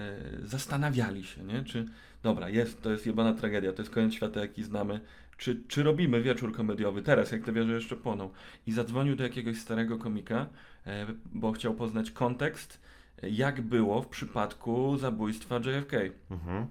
[0.42, 1.64] e, zastanawiali się, nie?
[1.64, 1.86] czy
[2.22, 5.00] dobra, jest, to jest jebana tragedia, to jest koniec świata, jaki znamy,
[5.37, 8.30] czy, czy robimy wieczór komediowy teraz, jak te wieże jeszcze płoną.
[8.66, 10.47] I zadzwonił do jakiegoś starego komika,
[10.87, 12.80] e, bo chciał poznać kontekst,
[13.22, 15.93] e, jak było w przypadku zabójstwa JFK.
[16.30, 16.66] Mhm.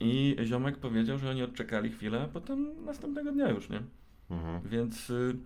[0.00, 3.82] I ziomek powiedział, że oni odczekali chwilę, a potem następnego dnia już, nie?
[4.30, 4.68] Mhm.
[4.68, 5.36] Więc y,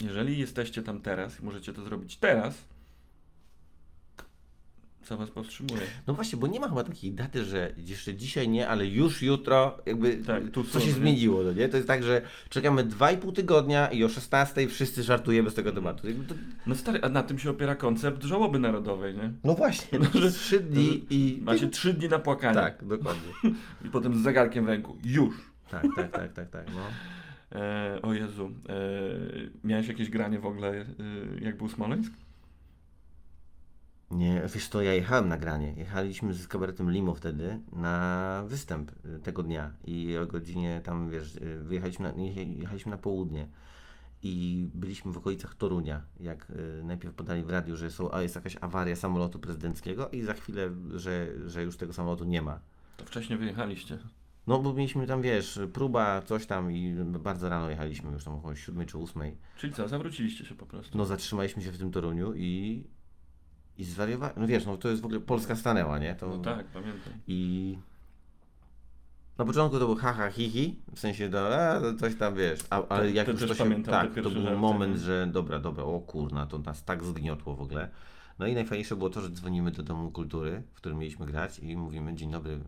[0.00, 2.64] jeżeli jesteście tam teraz i możecie to zrobić teraz,
[5.04, 5.80] co was powstrzymuje?
[6.06, 9.78] No właśnie, bo nie ma chyba takiej daty, że jeszcze dzisiaj nie, ale już jutro
[9.86, 10.92] jakby Tak, tu co się nie?
[10.92, 11.68] zmieniło, no nie?
[11.68, 16.02] To jest tak, że czekamy 2,5 tygodnia i o 16 wszyscy żartujemy z tego tematu.
[16.28, 16.34] To...
[16.66, 19.32] No stary, a na tym się opiera koncept żałoby narodowej, nie?
[19.44, 21.38] No właśnie, No, że- trzy dni i...
[21.42, 22.54] Macie trzy dni na płakanie.
[22.54, 23.32] Tak, dokładnie.
[23.84, 24.96] I potem z zegarkiem w ręku.
[25.04, 25.34] Już.
[25.70, 26.80] Tak, tak, tak, tak, tak, no.
[27.60, 28.50] E, o Jezu.
[28.68, 28.74] E,
[29.64, 30.84] miałeś jakieś granie w ogóle, e,
[31.40, 32.12] jak był Smoleńsk?
[34.14, 35.74] Nie, wiesz to ja jechałem na granie.
[35.76, 41.36] Jechaliśmy z kabaretem Limo wtedy na występ y, tego dnia i o godzinie tam, wiesz,
[41.36, 42.22] y, wyjechaliśmy na,
[42.56, 43.48] jechaliśmy na południe
[44.22, 48.34] i byliśmy w okolicach Torunia, jak y, najpierw podali w radiu, że są, a jest
[48.34, 52.60] jakaś awaria samolotu prezydenckiego i za chwilę, że, że już tego samolotu nie ma.
[52.96, 53.98] To wcześniej wyjechaliście.
[54.46, 58.54] No bo mieliśmy tam, wiesz, próba, coś tam i bardzo rano jechaliśmy, już tam około
[58.54, 59.22] 7 czy 8.
[59.56, 60.98] Czyli co, zawróciliście się po prostu.
[60.98, 62.84] No zatrzymaliśmy się w tym Toruniu i,
[63.78, 64.42] i zwariowaliśmy.
[64.42, 66.14] No wiesz, no to jest w ogóle Polska stanęła, nie?
[66.14, 67.12] To, No tak, pamiętam.
[67.26, 67.78] I
[69.38, 73.10] na początku to był haha hihi, w sensie do, a, coś tam wiesz, a, ale
[73.10, 76.00] jak to już to się, pamiętam tak, to był żarty, moment, że dobra, dobra, o
[76.00, 77.88] kurna, to nas tak zgniotło w ogóle.
[78.38, 81.76] No i najfajniejsze było to, że dzwonimy do Domu Kultury, w którym mieliśmy grać i
[81.76, 82.60] mówimy, dzień dobry,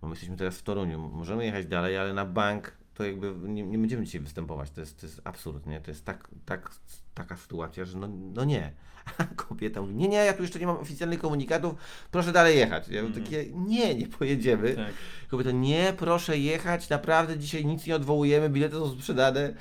[0.00, 3.62] bo my jesteśmy teraz w Toruniu, możemy jechać dalej, ale na bank to jakby nie,
[3.62, 5.80] nie będziemy dzisiaj występować, to jest, to jest absurd, nie?
[5.80, 6.70] To jest tak, tak,
[7.14, 8.72] taka sytuacja, że no, no nie.
[9.18, 11.74] A kobieta mówi, nie, nie, ja tu jeszcze nie mam oficjalnych komunikatów,
[12.10, 12.88] proszę dalej jechać.
[12.88, 13.24] Ja Mhm.
[13.24, 14.74] takie, nie, nie pojedziemy.
[14.74, 14.92] Tak.
[15.28, 19.54] Kobieta, nie, proszę jechać, naprawdę dzisiaj nic nie odwołujemy, bilety są sprzedane.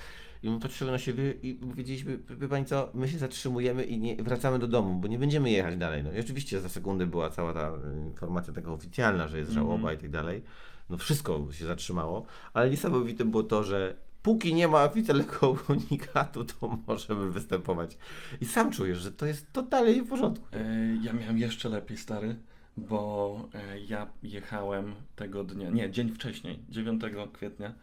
[0.43, 4.15] I my patrzymy na siebie i powiedzieliśmy, wie pani co, my się zatrzymujemy i nie,
[4.15, 6.03] wracamy do domu, bo nie będziemy jechać dalej.
[6.03, 7.71] No i oczywiście za sekundę była cała ta
[8.05, 9.95] informacja taka oficjalna, że jest żałoba Mhm.
[9.97, 10.41] i tak dalej.
[10.89, 13.95] No wszystko się zatrzymało, ale niesamowite było to, że
[14.28, 17.97] póki nie ma oficjalnego komunikatu, to możemy występować.
[18.41, 20.45] I sam czujesz, że to jest totalnie w porządku.
[20.53, 22.36] E, ja miałem jeszcze lepiej, stary,
[22.78, 27.01] bo e, ja jechałem tego dnia, nie, dzień wcześniej, 9
[27.34, 27.73] kwietnia,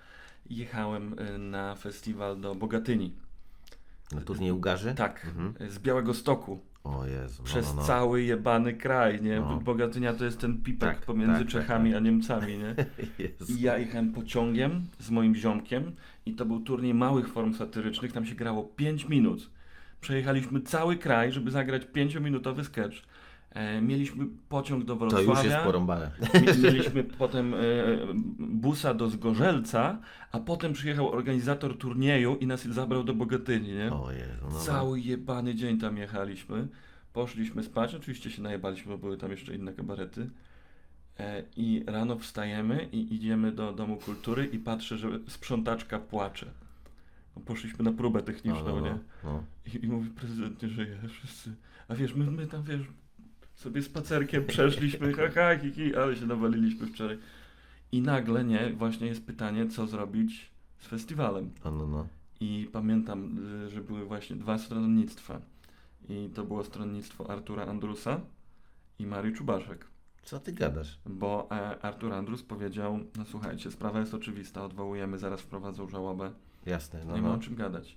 [0.50, 3.12] jechałem e, na festiwal do Bogatyni.
[4.12, 4.94] Na turniej Ugarzy?
[4.94, 5.70] Tak, Mhm.
[5.70, 6.60] z Białego Stoku.
[6.84, 7.86] O Jezu, no, przez no, no.
[7.86, 9.40] cały jebany kraj, nie?
[9.40, 9.60] No.
[9.60, 12.00] Bogatynia to jest ten pipek Tak, pomiędzy tak, tak, Czechami tak.
[12.00, 12.74] a Niemcami, nie?
[13.56, 15.92] I ja jechałem pociągiem z moim ziomkiem
[16.26, 19.50] i to był turniej małych form satyrycznych, tam się grało 5 minut.
[20.00, 22.96] Przejechaliśmy cały kraj, żeby zagrać 5-minutowy sketch.
[23.54, 25.42] E, mieliśmy pociąg do To Wrocławia.
[25.42, 26.10] już jest porąbane.
[26.34, 27.58] Mi- Mieliśmy potem e,
[28.38, 29.98] busa do Zgorzelca,
[30.32, 33.74] a potem przyjechał organizator turnieju i nas zabrał do Bogatyni, nie?
[33.74, 33.94] Jezu,
[34.42, 34.60] no, no.
[34.60, 36.68] Cały jebany dzień tam jechaliśmy.
[37.12, 40.30] Poszliśmy spać, oczywiście się najebaliśmy, bo były tam jeszcze inne kabarety.
[41.18, 46.46] E, I rano wstajemy i idziemy do Domu Kultury i patrzę, że sprzątaczka płacze.
[47.34, 48.90] Bo Poszliśmy na próbę no, techniczną, no, nie?
[48.90, 49.44] no, no.
[49.74, 51.54] I, I mówi, prezydent nie żyje, wszyscy.
[51.88, 52.80] A wiesz, my, my tam, wiesz,
[53.64, 57.18] sobie spacerkiem przeszliśmy, ha, ha, hi, hi, ale się nawaliliśmy wczoraj.
[57.92, 61.50] I nagle, nie, właśnie jest pytanie, co zrobić z festiwalem.
[61.64, 62.06] No, no, no.
[62.40, 65.40] I pamiętam, y, że były właśnie dwa stronnictwa.
[66.08, 68.20] I to było stronnictwo Artura Andrusa
[68.98, 69.86] i Marii Czubaszek.
[70.22, 70.98] Co ty gadasz?
[71.06, 76.30] Bo e, Artur Andrus powiedział, no słuchajcie, sprawa jest oczywista, odwołujemy, zaraz wprowadzą żałobę,
[76.66, 77.34] Jasne, no, nie ma no.
[77.34, 77.96] o czym gadać.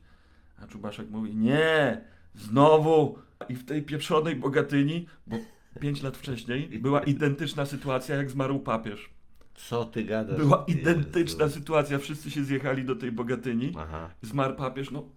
[0.62, 2.02] A Czubaszek mówi, nie,
[2.36, 5.38] znowu i w tej pieprzonej Bogatyni, bo
[5.80, 9.10] pięć lat wcześniej była identyczna sytuacja, jak zmarł papież.
[9.56, 10.38] Co ty gadasz?
[10.38, 10.80] Była Jezu.
[10.80, 14.10] identyczna sytuacja, wszyscy się zjechali do tej Bogatyni, Aha.
[14.22, 15.10] zmarł papież, no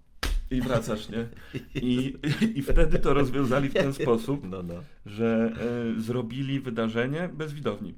[0.51, 1.29] i wracasz, nie?
[1.83, 2.17] I,
[2.55, 4.75] i wtedy to rozwiązali w ten sposób, No, no.
[5.07, 5.53] że
[5.97, 7.95] e, zrobili wydarzenie bez widowni.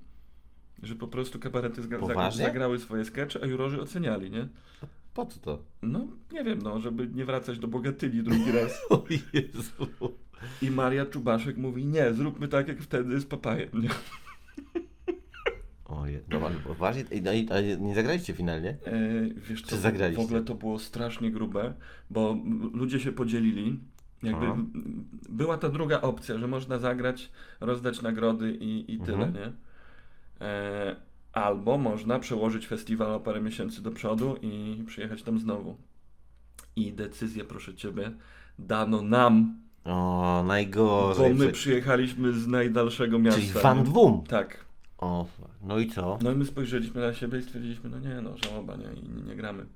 [0.82, 4.48] Że po prostu kabarety zagra- zagrały swoje skecze, a jurorzy oceniali, nie?
[5.14, 5.62] Po co to?
[5.82, 8.80] No, nie wiem, no, żeby nie wracać do Bogatyni drugi raz.
[8.90, 9.86] O Jezu.
[10.62, 13.88] I Maria Czubaszek mówi, nie, zróbmy tak jak wtedy z papajem, nie?
[15.84, 17.48] Oje, no ale poważnie, no i
[17.80, 18.70] nie zagraliście finalnie?
[18.86, 20.22] E, wiesz Czy zagraliście?
[20.22, 21.74] w ogóle to było strasznie grube,
[22.10, 22.36] bo
[22.74, 23.78] ludzie się podzielili.
[24.22, 24.56] Jakby Aha.
[25.28, 27.30] była ta druga opcja, że można zagrać,
[27.60, 29.34] rozdać nagrody i, i tyle, Mhm.
[29.34, 29.52] nie?
[30.46, 30.96] E,
[31.32, 35.76] albo można przełożyć festiwal o parę miesięcy do przodu i przyjechać tam znowu.
[36.76, 38.12] I decyzję, proszę Ciebie,
[38.58, 39.90] dano nam, O,
[40.40, 41.34] bo najgorzej.
[41.34, 43.40] my Prze- przyjechaliśmy z najdalszego miasta.
[43.40, 43.84] Czyli Van nie?
[43.84, 44.24] Dwum.
[44.28, 44.64] Tak.
[44.98, 45.26] O,
[45.62, 46.18] no i co?
[46.22, 49.22] No i my spojrzeliśmy na siebie i stwierdziliśmy, no nie, no żałoba, nie, i nie,
[49.22, 49.66] nie gramy.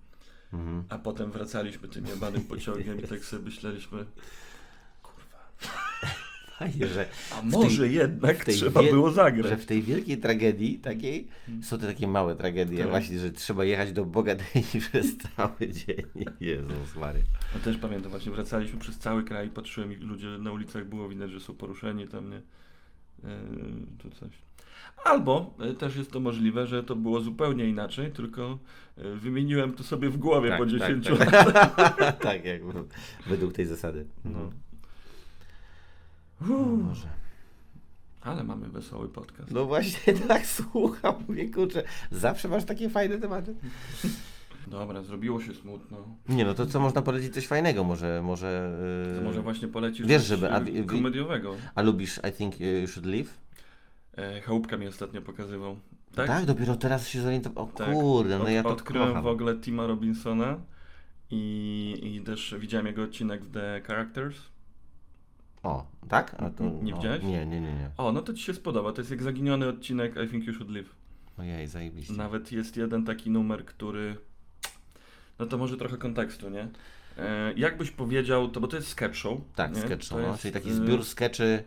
[0.52, 0.84] Mhm.
[0.88, 4.04] A potem wracaliśmy tym jebanym pociągiem i tak sobie myśleliśmy,
[5.02, 5.38] kurwa,
[6.58, 7.06] Fajnie, że,
[7.38, 9.60] a może jednak tej trzeba wie- było że zagrać.
[9.60, 11.28] w tej wielkiej tragedii takiej
[11.62, 12.88] są te takie małe tragedie, Tak.
[12.88, 16.02] właśnie, że trzeba jechać do Bogatyi przez cały dzień.
[16.40, 17.22] Jezus Mary.
[17.56, 21.30] A też pamiętam, właśnie wracaliśmy przez cały kraj, patrzyłem i ludzie na ulicach było widać,
[21.30, 22.42] że są poruszeni tam, nie?
[23.24, 23.30] Yy,
[23.98, 24.30] tu coś.
[25.04, 28.58] Albo y, też jest to możliwe, że to było zupełnie inaczej, tylko
[28.98, 31.32] y, wymieniłem to sobie w głowie Tak, po tak, 10 tak.
[31.32, 32.18] latach.
[32.28, 32.60] tak, jak
[33.26, 34.06] według tej zasady.
[34.24, 34.50] No.
[36.40, 37.08] Może.
[38.20, 39.50] Ale mamy wesoły podcast.
[39.50, 43.54] No właśnie tak słucham, mówię, kurczę, zawsze masz takie fajne tematy.
[44.66, 45.96] Dobra, zrobiło się smutno.
[46.28, 48.78] Nie no, to co można polecić coś fajnego, może, może...
[49.18, 51.54] To może właśnie polecisz wiesz, żeby- a y, komediowego.
[51.74, 53.38] A lubisz I Think You Should Leave?
[54.16, 55.76] E, Chałupka mi ostatnio pokazywał.
[56.14, 56.26] Tak?
[56.26, 56.44] Tak?
[56.44, 57.70] dopiero teraz się zorientowałem.
[57.70, 57.92] O Tak.
[57.92, 59.24] kurde, no Od- ja to Odkryłem kocham.
[59.24, 60.60] w ogóle Tima Robinsona
[61.30, 64.36] i, i też widziałem jego odcinek w The Characters.
[65.66, 66.34] O, tak?
[66.38, 67.22] A to, Nie no, widziałeś?
[67.22, 67.90] Nie, nie, nie, nie.
[67.96, 68.92] O, no to ci się spodoba.
[68.92, 70.94] To jest jak zaginiony odcinek I Think You Should Live.
[71.38, 72.14] Ojej, zajebiście.
[72.14, 74.16] Nawet jest jeden taki numer, który...
[75.38, 76.68] No to może trochę kontekstu, nie?
[77.18, 79.38] E, jakbyś powiedział, to bo to jest sketch show.
[79.54, 79.80] Tak, nie?
[79.80, 81.64] sketch show, no, jest, czyli taki y, zbiór skeczy.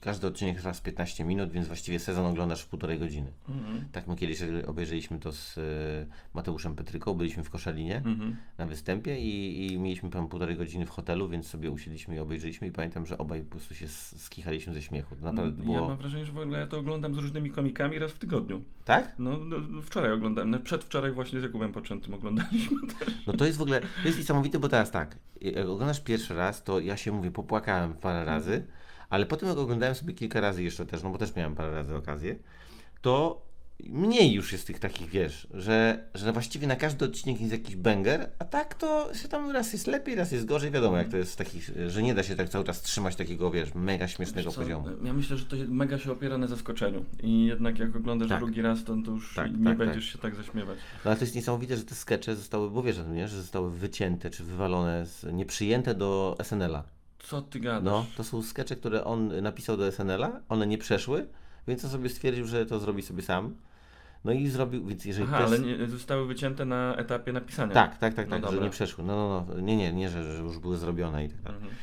[0.00, 3.32] Każdy odcinek trwa z 15 minut, więc właściwie sezon oglądasz w półtorej godziny.
[3.48, 8.36] mhm, Tak, my kiedyś obejrzeliśmy to z y, Mateuszem Petryką, byliśmy w Koszalinie mhm.
[8.58, 12.66] na występie i, i mieliśmy tam półtorej godziny w hotelu, więc sobie usiedliśmy i obejrzeliśmy
[12.66, 15.16] i pamiętam, że obaj po prostu się skichaliśmy ze śmiechu.
[15.22, 15.74] Naprawdę było...
[15.74, 18.62] Ja mam wrażenie, że w ogóle ja to oglądam z różnymi komikami raz w tygodniu.
[18.84, 19.14] Tak?
[19.18, 22.76] No, no no, wczoraj oglądałem, no, przedwczoraj właśnie z Jakubem Poczętym oglądaliśmy.
[23.26, 26.62] No to jest w ogóle, to jest niesamowite, bo teraz tak, jak oglądasz pierwszy raz,
[26.64, 28.66] to ja się mówię, popłakałem parę razy,
[29.10, 31.96] ale potem jak oglądałem sobie kilka razy jeszcze też, no bo też miałem parę razy
[31.96, 32.36] okazję,
[33.00, 33.42] to
[33.88, 38.30] mniej już jest tych takich, wiesz, że, że właściwie na każdy odcinek jest jakiś banger,
[38.38, 41.38] a tak to się tam raz jest lepiej, raz jest gorzej, wiadomo jak to jest
[41.38, 44.88] takich, że nie da się tak cały czas trzymać takiego, wiesz, mega śmiesznego Wiesz poziomu.
[45.04, 47.04] Ja myślę, że to mega się opiera na zaskoczeniu.
[47.22, 48.38] I jednak jak oglądasz Tak.
[48.38, 50.78] drugi raz, to, to już Tak, nie tak, będziesz się tak zaśmiewać.
[51.04, 54.30] No ale to jest niesamowite, że te skecze zostały, bo wiesz nie, że zostały wycięte,
[54.30, 56.84] czy wywalone, z, nieprzyjęte do SNL-a.
[57.22, 57.84] Co ty gadasz?
[57.84, 61.26] No, to są skecze, które on napisał do SNL-a, one nie przeszły,
[61.68, 63.54] więc on sobie stwierdził, że to zrobi sobie sam.
[64.24, 67.74] No i zrobił, więc jeżeli Aha, ale nie, zostały wycięte na etapie napisania.
[67.74, 69.04] Tak, tak, tak, No tak, że nie przeszły.
[69.04, 71.58] No, no, no, nie, nie, nie, że, że już były zrobione i tak dalej.
[71.58, 71.74] Mhm.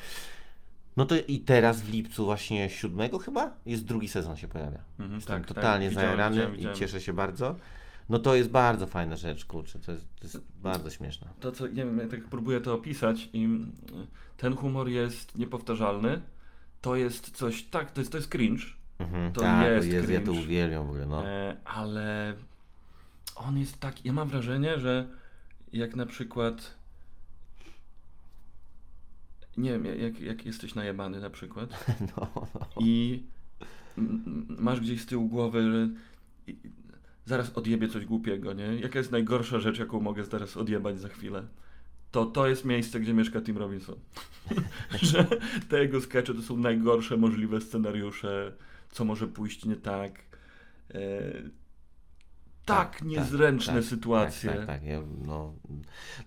[0.97, 4.79] No to i teraz w lipcu właśnie siódmego chyba jest drugi sezon się pojawia.
[4.99, 6.77] Mhm, Jestem tak, totalnie tak, widziałem, zajarany widziałem, i widziałem.
[6.77, 7.55] cieszę się bardzo.
[8.09, 11.27] No to jest bardzo fajna rzecz, kurczę, to jest, to jest bardzo śmieszne.
[11.39, 13.59] To co, nie wiem, ja tak próbuję to opisać i
[14.39, 16.21] ten humor jest niepowtarzalny.
[16.81, 18.63] To jest coś, tak, to jest, to jest cringe,
[18.99, 20.41] Mhm, To tak, jest jest, ja to cringe.
[20.41, 21.27] uwielbiam w ogóle, no.
[21.27, 22.33] e, ale
[23.35, 25.07] on jest tak, ja mam wrażenie, że
[25.73, 26.77] jak na przykład
[29.57, 31.69] nie wiem, jak, jak jesteś najebany na przykład
[32.17, 32.67] no, no.
[32.79, 33.23] i
[34.59, 35.89] masz gdzieś z tyłu głowy, że
[37.25, 38.63] zaraz odjebie coś głupiego, nie?
[38.65, 41.43] Jaka jest najgorsza rzecz, jaką mogę zaraz odjebać za chwilę?
[42.11, 43.95] To to jest miejsce, gdzie mieszka Tim Robinson.
[45.01, 45.27] że
[45.69, 48.53] te jego skecze to są najgorsze możliwe scenariusze,
[48.91, 50.11] co może pójść nie tak.
[50.93, 50.99] E,
[52.65, 54.49] tak, niezręczne tak, sytuacje.
[54.49, 54.83] Tak, tak, tak.
[54.83, 55.53] Ja, no,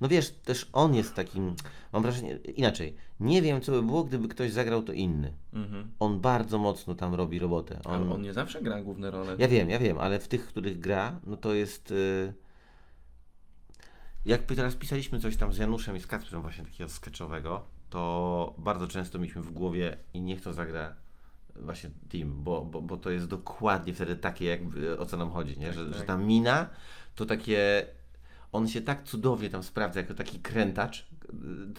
[0.00, 1.54] no wiesz, też on jest takim,
[1.92, 5.32] mam wrażenie, inaczej, nie wiem co by było, gdyby ktoś zagrał to inny.
[5.52, 5.90] Mhm.
[5.98, 7.80] On bardzo mocno tam robi robotę.
[7.84, 9.36] Ale On, on nie zawsze gra główne role.
[9.38, 11.90] Ja wiem, ja wiem, ale w tych, których gra, no to jest...
[11.90, 12.32] y,
[14.24, 18.88] jak teraz pisaliśmy coś tam z Januszem i z Kacprem właśnie takiego sketchowego, to bardzo
[18.88, 20.94] często mieliśmy w głowie i niech to zagra
[21.56, 24.60] właśnie team, bo, bo, bo to jest dokładnie wtedy takie, jak,
[24.98, 25.66] o co nam chodzi, nie?
[25.66, 25.94] Tak, że, tak.
[25.98, 26.68] że ta mina
[27.14, 27.86] to takie,
[28.52, 31.06] on się tak cudownie tam sprawdza jako taki krętacz,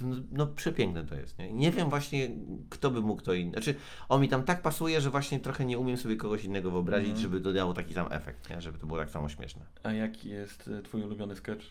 [0.01, 1.53] no, no przepiękne to jest, nie?
[1.53, 2.29] Nie wiem właśnie,
[2.69, 3.75] kto by mógł to inny, znaczy
[4.09, 7.21] on mi tam tak pasuje, że właśnie trochę nie umiem sobie kogoś innego wyobrazić, Mhm.
[7.21, 8.61] żeby to dało taki sam efekt, nie?
[8.61, 9.61] Żeby to było tak samo śmieszne.
[9.83, 11.65] A jaki jest y, twój ulubiony sketch?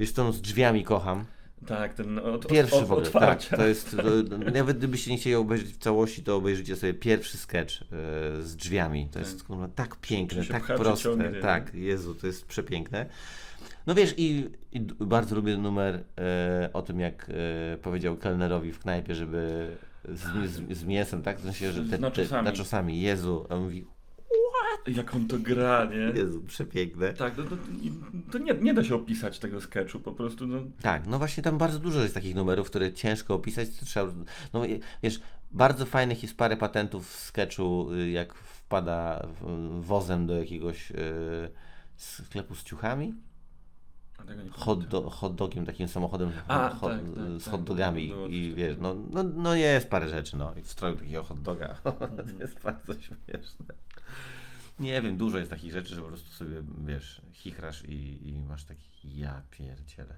[0.00, 1.24] Wiesz no z drzwiami kocham.
[1.66, 3.50] Tak, ten od, Pierwszy od, w ogóle, otwarcia.
[3.50, 3.58] tak.
[3.58, 7.82] To jest, to, nawet gdybyście nie chcieli obejrzeć w całości, to obejrzyjcie sobie pierwszy sketch
[7.82, 7.86] e,
[8.42, 9.08] z drzwiami.
[9.12, 11.04] To jest kurwa, tak piękne, tak proste.
[11.04, 11.40] ciągnie, nie?
[11.40, 13.06] tak, Jezu, to jest przepiękne.
[13.86, 17.30] No wiesz, i, i bardzo lubię numer e, o tym, jak
[17.74, 19.68] e, powiedział kelnerowi w knajpie, żeby
[20.04, 21.38] z, z, z mięsem, tak?
[21.38, 22.44] W sensie, że te, te, naczosami.
[22.44, 23.00] naczosami.
[23.00, 23.86] Jezu, on mówi,
[24.86, 26.20] Jak on to gra, nie?
[26.20, 27.12] Jezu, przepiękne.
[27.12, 27.56] Tak, to, to,
[28.32, 31.58] to nie, nie da się opisać tego sketchu, po prostu, no, Tak, no właśnie tam
[31.58, 34.12] bardzo dużo jest takich numerów, które ciężko opisać, trzeba,
[34.52, 34.62] no
[35.02, 39.26] wiesz, bardzo fajnych jest parę patentów w sketchu, y, jak wpada
[39.80, 40.94] wozem do jakiegoś y,
[41.96, 43.14] sklepu z ciuchami,
[44.50, 48.26] hot, do, hot dogiem, takim samochodem A, hot, tak, tak, z tak, hot dogami było
[48.26, 51.42] coś i wiesz, no, no, no jest parę rzeczy, no, i w stroju takiego hot
[51.42, 52.36] doga, Mhm.
[52.36, 53.66] to jest bardzo śmieszne.
[54.80, 58.64] Nie wiem, dużo jest takich rzeczy, że po prostu sobie, wiesz, chichrasz i, i masz
[58.64, 60.14] taki, ja pierdzielę.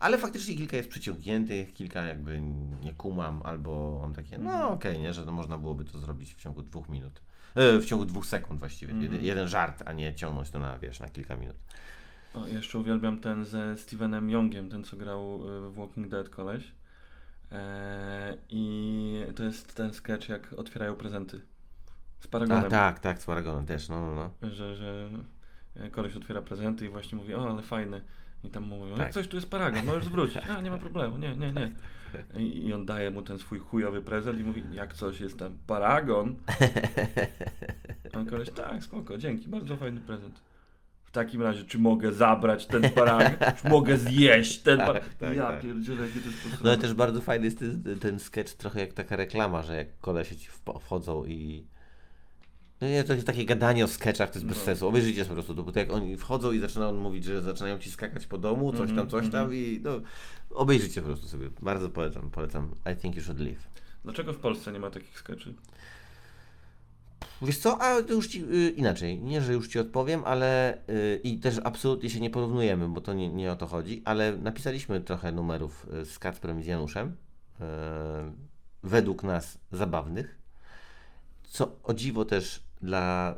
[0.00, 2.40] Ale faktycznie kilka jest przyciągniętych, kilka jakby
[2.84, 4.58] nie kumam, albo on takie, Mhm.
[4.60, 7.20] no okej, nie, że to można byłoby to zrobić w ciągu dwóch minut.
[7.54, 8.92] E, w ciągu dwóch sekund właściwie.
[8.92, 9.12] Mhm.
[9.12, 11.56] Jeden, jeden żart, a nie ciągnąć to na, wiesz, na kilka minut.
[12.34, 16.64] O, jeszcze uwielbiam ten ze Stevenem Youngiem, ten co grał y, w Walking Dead koleś.
[17.52, 21.40] Eee, I to jest ten sketch, jak otwierają prezenty.
[22.20, 22.70] Z A, Paragonem.
[22.70, 24.50] tak, tak, z Paragonem też, no, no, no.
[24.50, 25.08] Że, że
[25.90, 28.00] koleś otwiera prezenty i właśnie mówi, o ale fajny.
[28.44, 28.98] I tam mówią, Tak.
[28.98, 30.42] jak coś tu jest paragon, możesz zwrócić.
[30.48, 31.72] A, nie ma problemu, nie, nie, nie.
[32.36, 36.36] I, on daje mu ten swój chujowy prezent i mówi, jak coś jest tam paragon.
[38.12, 40.40] A on koleś, tak, spoko, dzięki, bardzo fajny prezent.
[41.04, 43.52] W takim razie, czy mogę zabrać ten paragon?
[43.62, 45.08] Czy mogę zjeść ten paragon?
[45.18, 45.60] tak, ja tak.
[45.60, 48.92] pierdzielę, jakie to jest No ale też bardzo fajny jest ten, ten sketch, trochę jak
[48.92, 50.48] taka reklama, że jak kolesie ci
[50.80, 51.66] wchodzą i...
[52.80, 54.64] No nie, to jest takie gadanie o sketchach, to jest bez No.
[54.64, 54.88] sensu.
[54.88, 57.78] Obejrzyjcie po prostu, to, bo to jak oni wchodzą i zaczyna on mówić, że zaczynają
[57.78, 59.54] ci skakać po domu, coś tam, Mhm, coś tam mhm.
[59.54, 59.90] i no,
[60.50, 61.50] obejrzyjcie po prostu sobie.
[61.62, 62.70] Bardzo polecam, polecam.
[62.92, 63.68] I think you should live.
[64.04, 65.54] Dlaczego w Polsce nie ma takich skeczy?
[67.42, 71.20] Wiesz co, a to już ci y, inaczej, nie, że już ci odpowiem, ale y,
[71.24, 75.00] i też absolutnie się nie porównujemy, bo to nie, nie o to chodzi, ale napisaliśmy
[75.00, 77.64] trochę numerów y, z Kacprem i z Januszem, y,
[78.82, 80.38] według nas zabawnych,
[81.42, 83.34] co o dziwo też dla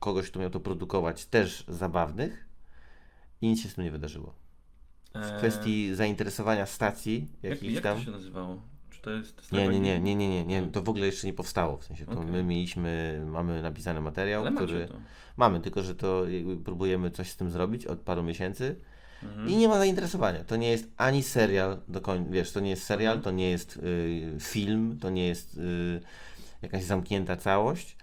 [0.00, 2.46] kogoś, kto miał to produkować, też zabawnych
[3.40, 4.34] i nic się z tym nie wydarzyło.
[5.14, 7.98] W Eee, kwestii zainteresowania stacji jak, jakichś jak tam...
[7.98, 8.62] to się nazywało?
[8.90, 9.52] Czy to jest...
[9.52, 12.06] Nie, nie, nie, nie, nie, nie, nie, to w ogóle jeszcze nie powstało, w sensie
[12.06, 12.26] to Okej.
[12.26, 14.88] my mieliśmy, mamy napisany materiał, Ale który...
[15.36, 16.24] Mamy, tylko że to
[16.64, 18.76] próbujemy coś z tym zrobić od paru miesięcy
[19.22, 19.48] Mhm.
[19.48, 20.44] i nie ma zainteresowania.
[20.44, 23.24] To nie jest ani serial do końca, wiesz, to nie jest serial, Mhm.
[23.24, 26.00] to nie jest y, film, to nie jest y,
[26.62, 27.96] jakaś zamknięta całość.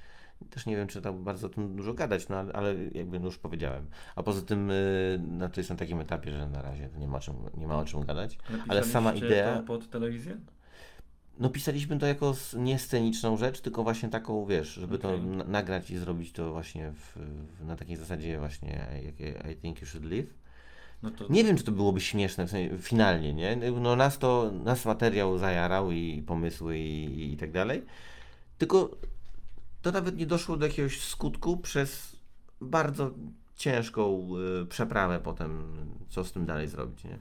[0.49, 3.25] Też nie wiem, czy tam bardzo o tym dużo gadać, no ale, ale jakby no
[3.25, 3.85] już powiedziałem.
[4.15, 7.19] A poza tym, y, no to jest na takim etapie, że na razie nie ma,
[7.19, 8.37] czym, nie ma o czym gadać.
[8.67, 10.37] ale sama idea- To pod telewizję?
[11.39, 15.21] No pisaliśmy to jako s- nie sceniczną rzecz, tylko właśnie taką, wiesz, żeby to Okej.
[15.25, 17.17] na- nagrać i zrobić to właśnie w,
[17.59, 18.85] w, na takiej zasadzie właśnie
[19.19, 20.33] I, I think you should live.
[21.03, 23.55] No to Nie wiem, czy to byłoby śmieszne w sensie, finalnie, nie?
[23.81, 27.85] No nas to, nas materiał zajarał i pomysły i, i tak dalej.
[28.57, 28.89] Tylko
[29.81, 32.15] to nawet nie doszło do jakiegoś skutku przez
[32.61, 33.11] bardzo
[33.55, 34.29] ciężką
[34.61, 35.67] y, przeprawę potem,
[36.09, 37.19] co z tym dalej zrobić, nie?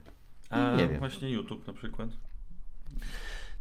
[0.49, 0.99] A nie wiem.
[0.99, 2.09] właśnie YouTube na przykład.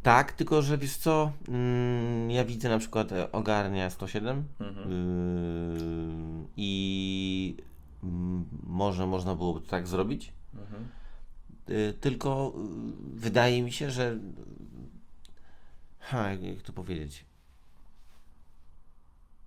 [0.03, 4.91] Tak, tylko że wiesz co, mm, ja widzę na przykład e, Ogarnia 107 Mhm.
[4.91, 7.57] yy, i
[8.63, 10.89] może można byłoby to tak zrobić, Mhm.
[11.71, 14.19] y, tylko y, wydaje mi się, że
[15.99, 17.25] ha, jak to powiedzieć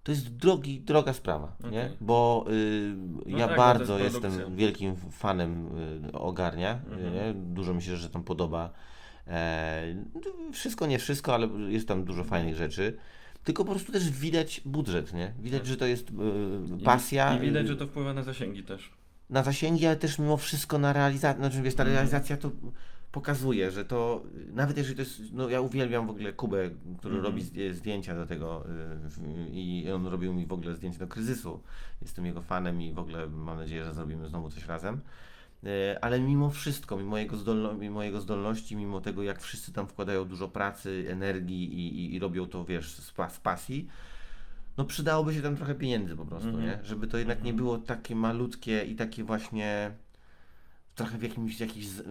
[0.04, 1.70] to jest drogi, droga sprawa, nie?
[1.86, 1.98] Okej.
[2.02, 2.94] Bo y,
[3.26, 5.70] No ja tak, bardzo jest jestem wielkim fanem
[6.06, 7.14] y, Ogarnia, Mhm.
[7.14, 7.34] nie?
[7.34, 8.70] Dużo mi się że tam podoba.
[9.28, 9.96] E,
[10.54, 12.98] wszystko, nie wszystko, ale jest tam dużo fajnych rzeczy.
[13.44, 15.34] Tylko po prostu też widać budżet, nie?
[15.40, 16.14] Widać, że to jest y,
[16.80, 17.38] I- pasja.
[17.38, 18.90] I widać, y, że to wpływa na zasięgi też.
[19.30, 21.40] na zasięgi, ale też mimo wszystko na realizację.
[21.42, 21.96] Znaczy, wiesz, ta Mhm.
[21.96, 22.52] realizacja to
[23.14, 27.24] pokazuje, że to, nawet jeżeli to jest, no ja uwielbiam w ogóle Kubę, który Mhm.
[27.24, 28.66] robi zdję- zdjęcia do tego
[29.46, 31.60] y, i on robił mi w ogóle zdjęcia do kryzysu.
[32.02, 35.02] Jestem jego fanem i w ogóle mam nadzieję, że zrobimy znowu coś razem.
[35.64, 39.88] E, Ale mimo wszystko, mimo jego, zdolno, mimo jego zdolności, mimo tego, jak wszyscy tam
[39.88, 43.88] wkładają dużo pracy, energii i, i, i robią to, wiesz, z, z pasji,
[44.78, 46.66] no przydałoby się tam trochę pieniędzy po prostu, Mhm.
[46.66, 46.80] nie?
[46.86, 49.92] Żeby to jednak nie było takie malutkie i takie właśnie
[50.96, 52.08] trochę w jakimś, jakichś z-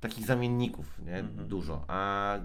[0.00, 1.16] takich zamienników, nie?
[1.16, 1.48] Mhm.
[1.48, 1.84] Dużo.
[1.88, 2.38] A,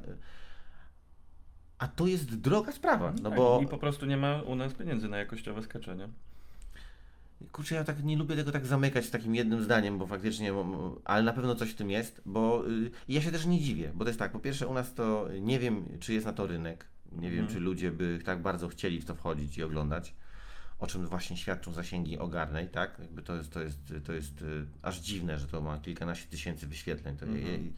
[1.78, 3.60] a to jest droga sprawa, no tak, bo...
[3.64, 6.08] I po prostu nie ma u nas pieniędzy na jakościowe skacze, nie?
[7.52, 10.54] Kurczę, ja tak nie lubię tego tak zamykać takim jednym zdaniem, bo faktycznie,
[11.06, 14.04] ale na pewno coś w tym jest, bo y, ja się też nie dziwię, bo
[14.06, 16.86] to jest tak, po pierwsze u nas to nie wiem, czy jest na to rynek,
[17.12, 17.48] nie wiem, Mhm.
[17.54, 20.14] czy ludzie by tak bardzo chcieli w to wchodzić i oglądać,
[20.82, 23.00] o czym właśnie świadczą zasięgi ogarnej, tak?
[23.00, 26.68] Jakby to jest, to jest, to jest y, aż dziwne, że to ma kilkanaście tysięcy
[26.68, 27.18] wyświetleń.
[27.18, 27.74] To, Mhm.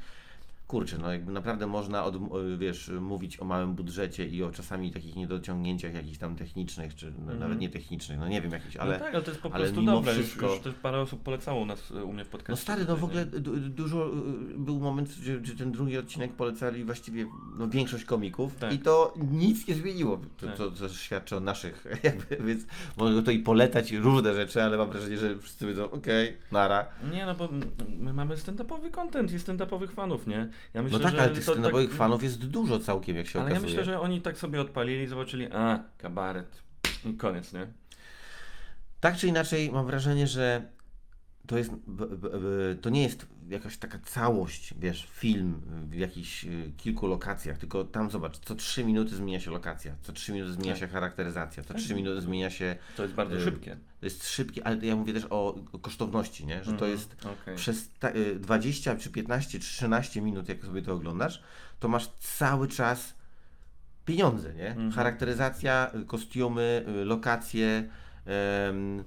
[0.73, 2.19] Kurczę, no jakby naprawdę można, od, y,
[2.57, 7.33] wiesz, mówić o małym budżecie i o czasami takich niedociągnięciach jakichś tam technicznych, czy no,
[7.33, 8.93] nawet nie technicznych, no nie wiem, jakichś, ale...
[8.93, 10.13] no tak, ale to jest po prostu mimo dobre.
[10.13, 12.51] wszystko- Już, już parę osób polecało u nas, u mnie w podcastie.
[12.51, 13.25] No stary, no w ogóle
[13.69, 17.25] dużo, y, był moment, gdzie, gdzie ten drugi odcinek polecali właściwie
[17.57, 18.73] no, większość komików Tak.
[18.73, 20.57] i to nic nie zmieniło, to, Tak.
[20.57, 22.63] co, co świadczy o naszych, jakby, więc
[22.97, 26.85] mogę to i polecać różne rzeczy, ale mam wrażenie, że wszyscy wiedzą, okej, nara.
[27.13, 30.49] Nie, no bo mm, my mamy stand-upowy content i stand-upowych fanów, nie?
[30.73, 33.49] Ja myślę, No tak, ale tych stand-upowych tak- fanów jest dużo całkiem, jak się Ale
[33.49, 33.71] ja okazuje.
[33.79, 36.61] myślę, że oni tak sobie odpalili, zobaczyli, a, kabaret.
[37.05, 37.67] I koniec, nie?
[38.99, 40.61] Tak czy inaczej, mam wrażenie, że
[41.47, 41.71] to jest,
[42.81, 48.11] to nie jest jakaś taka całość, wiesz, film w jakichś y, kilku lokacjach, tylko tam
[48.11, 50.79] zobacz, co trzy minuty zmienia się lokacja, co trzy minuty zmienia Tak.
[50.79, 51.77] się charakteryzacja, co Tak.
[51.83, 53.77] trzy minuty zmienia się, To jest bardzo Y, szybkie.
[53.99, 56.57] to jest szybkie, ale ja mówię też o kosztowności, nie?
[56.63, 57.55] że to Mhm, jest okej.
[57.55, 61.41] przez ta, y, 20 czy 15 czy 13 minut, jak sobie to oglądasz,
[61.79, 63.13] to masz cały czas
[64.05, 64.67] pieniądze, nie?
[64.69, 64.91] Mhm.
[64.91, 67.89] Charakteryzacja, y, kostiumy, y, lokacje
[68.25, 69.03] em,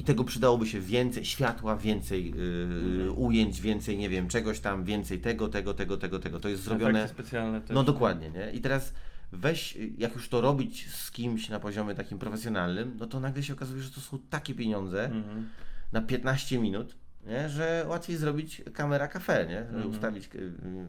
[0.00, 2.42] i tego przydałoby się więcej, światła, więcej y,
[2.72, 3.18] Mhm.
[3.18, 6.40] ujęć, więcej, nie wiem, czegoś tam, więcej tego, tego, tego, tego, tego.
[6.40, 6.98] To jest zrobione...
[7.04, 7.70] Efekty specjalne też.
[7.74, 8.50] No dokładnie, nie?
[8.52, 8.92] I teraz
[9.32, 13.42] weź, y, jak już to robić z kimś na poziomie takim profesjonalnym, no to nagle
[13.42, 15.48] się okazuje, że to są takie pieniądze Mhm.
[15.92, 16.96] na 15 minut,
[17.26, 17.48] nie?
[17.48, 19.58] że łatwiej zrobić kamera kafe, nie?
[19.60, 19.90] Mhm.
[19.90, 20.38] Ustawić, y,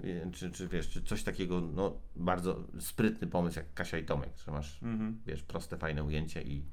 [0.06, 4.30] y, czy, czy wiesz, czy coś takiego, no bardzo sprytny pomysł jak Kasia i Tomek,
[4.46, 5.18] że masz, Mhm.
[5.26, 6.64] wiesz, proste, fajne ujęcie i,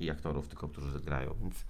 [0.00, 1.64] i aktorów tylko, którzy grają, więc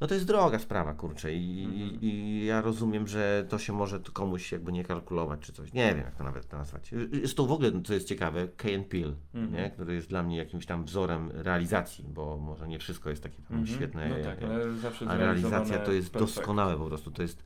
[0.00, 2.00] no to jest droga sprawa, kurczę I, Mhm.
[2.02, 6.04] i, ja rozumiem, że to się może komuś jakby nie kalkulować czy coś, nie wiem
[6.04, 6.90] jak to nawet nazwać.
[7.12, 9.52] Jest to w ogóle, co jest ciekawe, Kane Peel, Mhm.
[9.62, 9.70] nie?
[9.70, 13.56] który jest dla mnie jakimś tam wzorem realizacji, bo może nie wszystko jest takie tam
[13.58, 13.76] Mhm.
[13.76, 14.50] świetne, No tak, jak,
[15.08, 16.34] a realizacja to jest perfekt.
[16.36, 17.10] doskonałe po prostu.
[17.10, 17.44] To jest.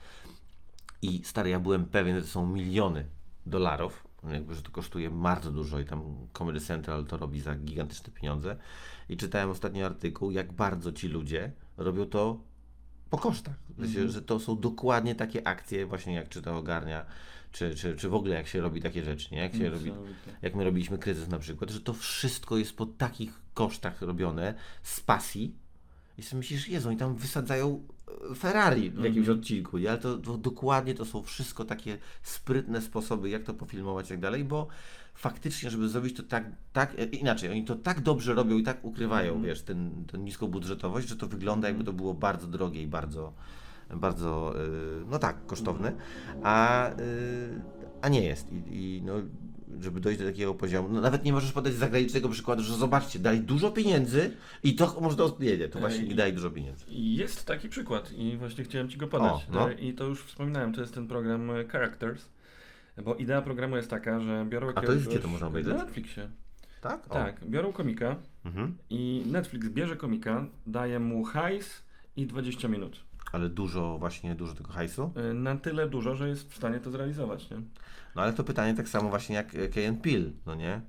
[1.03, 3.07] I stary, ja byłem pewien, że to są miliony
[3.47, 4.08] dolarów.
[4.25, 8.57] Jakby, że to kosztuje bardzo dużo i tam Comedy Central to robi za gigantyczne pieniądze.
[9.09, 12.41] I czytałem ostatnio artykuł, jak bardzo ci ludzie robią to
[13.11, 13.55] po kosztach.
[13.77, 14.11] Sensie, Mhm.
[14.11, 17.07] Że to są dokładnie takie akcje, właśnie jak czy to ogarnia,
[17.53, 19.39] czy, czy, czy w ogóle jak się robi takie rzeczy, nie?
[19.39, 19.93] Jak się robi
[20.43, 25.01] jak my robiliśmy kryzys na przykład, że to wszystko jest po takich kosztach robione z
[25.01, 25.55] pasji.
[26.19, 27.85] I sobie myślisz, Jezu, oni tam wysadzają
[28.37, 29.39] Ferrari w jakimś Mhm.
[29.39, 29.91] odcinku, nie?
[29.91, 34.21] ale to, to dokładnie to są wszystko takie sprytne sposoby, jak to pofilmować i tak
[34.21, 34.67] dalej, bo
[35.15, 38.85] faktycznie, żeby zrobić to tak, tak e, inaczej, oni to tak dobrze robią i tak
[38.85, 39.47] ukrywają, Mhm.
[39.47, 43.33] wiesz, ten, tę niską budżetowość, że to wygląda jakby to było bardzo drogie i bardzo,
[43.95, 44.69] bardzo, e,
[45.11, 45.93] no tak, kosztowne,
[46.43, 46.95] a, e,
[48.03, 48.47] a nie jest.
[48.53, 49.13] I, i no,
[49.81, 53.41] żeby dojść do takiego poziomu, no nawet nie możesz podać zagranicznego przykładu, że zobaczcie, dali
[53.41, 54.31] dużo pieniędzy
[54.63, 56.85] i to można, nie, nie, to właśnie nie daje dużo pieniędzy.
[56.89, 59.33] Jest taki przykład i właśnie chciałem Ci go podać.
[59.33, 59.71] O, no.
[59.71, 62.29] E, I to już wspominałem, to jest ten program e, Characters.
[63.05, 65.75] Bo idea programu jest taka, że biorą A to jest gdzie to można obejrzeć?
[65.75, 66.29] Na Netflixie.
[66.81, 67.07] Tak?
[67.07, 67.15] O.
[67.15, 68.77] Tak, biorą komika Mhm.
[68.91, 71.83] i Netflix bierze komika, daje mu hajs
[72.17, 73.05] i 20 minut.
[73.33, 75.13] Ale dużo, właśnie dużo tego hajsu.
[75.17, 77.57] E, Na tyle dużo, że jest w stanie to zrealizować, nie?
[78.19, 80.81] No ale to pytanie tak samo właśnie jak e, Key and Peele, no nie?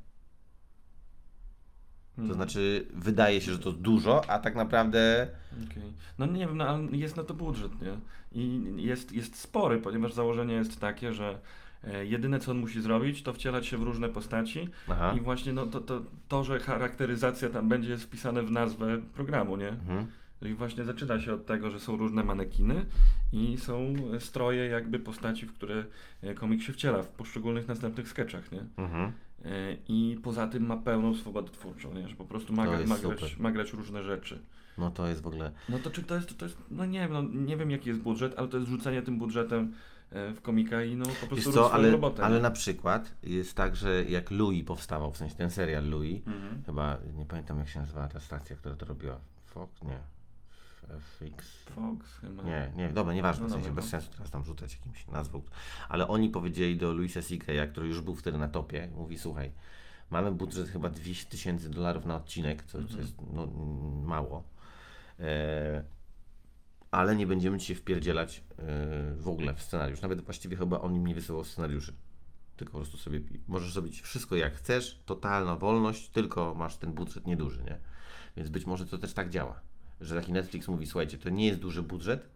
[2.15, 2.36] To Mhm.
[2.36, 5.27] znaczy, wydaje się, że to dużo, a tak naprawdę
[5.69, 5.93] Okej.
[6.17, 7.97] No nie wiem, no, ale jest na to budżet, nie?
[8.32, 11.39] I jest, jest spory, ponieważ założenie jest takie, że
[11.84, 15.13] e, jedyne co on musi zrobić, to wcielać się w różne postaci Aha.
[15.17, 19.57] i właśnie no, to, to, to, że charakteryzacja tam będzie jest wpisane w nazwę programu,
[19.57, 19.69] nie?
[19.69, 20.07] Mhm.
[20.41, 22.85] I właśnie zaczyna się od tego, że są różne manekiny
[23.33, 25.85] i są stroje jakby postaci, w które
[26.21, 28.65] e, komik się wciela w poszczególnych następnych sketchach, nie?
[28.77, 29.11] Mhm.
[29.45, 29.51] E,
[29.87, 32.07] I poza tym ma pełną swobodę twórczą, nie?
[32.07, 34.39] Że po prostu ma, gra- ma, grać, ma grać różne rzeczy.
[34.77, 35.51] No to jest w ogóle.
[35.69, 38.01] No to czy to jest, to jest, no nie wiem, no nie wiem jaki jest
[38.01, 39.73] budżet, ale to jest rzucenie tym budżetem
[40.11, 42.23] e, w komika i no po Wiesz prostu rób co, ale, robotę.
[42.23, 42.41] ale nie?
[42.41, 46.63] na przykład jest tak, że jak Louis powstawał, w sensie ten serial Louis, Mhm.
[46.65, 49.17] chyba nie pamiętam jak się nazywała ta stacja, która to robiła.
[49.45, 49.83] Fox?
[49.83, 49.99] Nie.
[50.99, 51.63] FX.
[51.75, 52.43] Fox chyba.
[52.43, 53.91] Nie, nie, dobra, nieważne, No w sensie dobra, bez no.
[53.91, 55.41] sensu teraz tam rzucać jakimś nazwą.
[55.89, 59.51] Ale oni powiedzieli do Luisa C.K., który już był wtedy na topie, mówi, słuchaj,
[60.09, 62.95] mamy budżet chyba 200 tysięcy dolarów na odcinek, co, Mhm.
[62.95, 64.43] co jest no, mm, mało.
[65.19, 65.83] E,
[66.91, 68.63] ale nie będziemy ci się wpierdzielać e,
[69.15, 70.01] w ogóle w scenariusz.
[70.01, 71.93] Nawet właściwie chyba on im nie wysyłał scenariuszy.
[72.57, 77.27] Tylko po prostu sobie możesz zrobić wszystko jak chcesz, totalna wolność, tylko masz ten budżet
[77.27, 77.77] nieduży, nie?
[78.37, 79.61] Więc być może to też tak działa,
[80.02, 82.30] że taki Netflix mówi, słuchajcie, to nie jest duży budżet,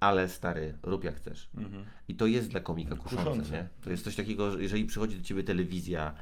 [0.00, 1.48] ale stary, rób jak chcesz.
[1.56, 1.84] Mhm.
[2.08, 3.24] I to jest dla komika Kuszące.
[3.30, 3.68] kuszące, nie?
[3.80, 6.14] To jest coś takiego, że jeżeli przychodzi do ciebie telewizja,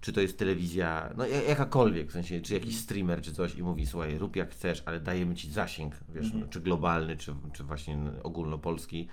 [0.00, 3.62] czy to jest telewizja, no ja- jakakolwiek, w sensie, czy jakiś streamer, czy coś i
[3.62, 7.64] mówi, słuchaj, rób jak chcesz, ale dajemy ci zasięg, wiesz, no, czy globalny, czy, czy
[7.64, 9.08] właśnie ogólnopolski,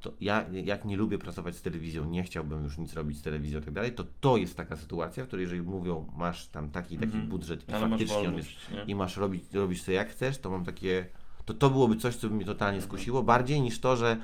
[0.00, 3.60] to ja jak nie lubię pracować z telewizją, nie chciałbym już nic robić z telewizją
[3.60, 6.94] i tak dalej, to to jest taka sytuacja, w której jeżeli mówią, masz tam taki
[6.96, 7.28] taki Mhm.
[7.28, 8.92] budżet i Ale masz faktycznie on jest wolność, nie?
[8.92, 11.06] i masz robić, robić to jak chcesz, to mam takie,
[11.44, 14.16] to to byłoby coś, co by mnie totalnie skusiło, bardziej niż to, że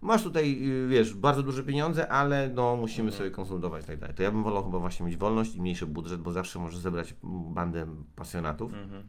[0.00, 4.16] masz tutaj, wiesz, bardzo duże pieniądze, ale no musimy sobie konsultować i tak dalej.
[4.16, 7.14] To ja bym wolał chyba właśnie mieć wolność i mniejszy budżet, bo zawsze możesz zebrać
[7.50, 9.02] bandę pasjonatów Mhm.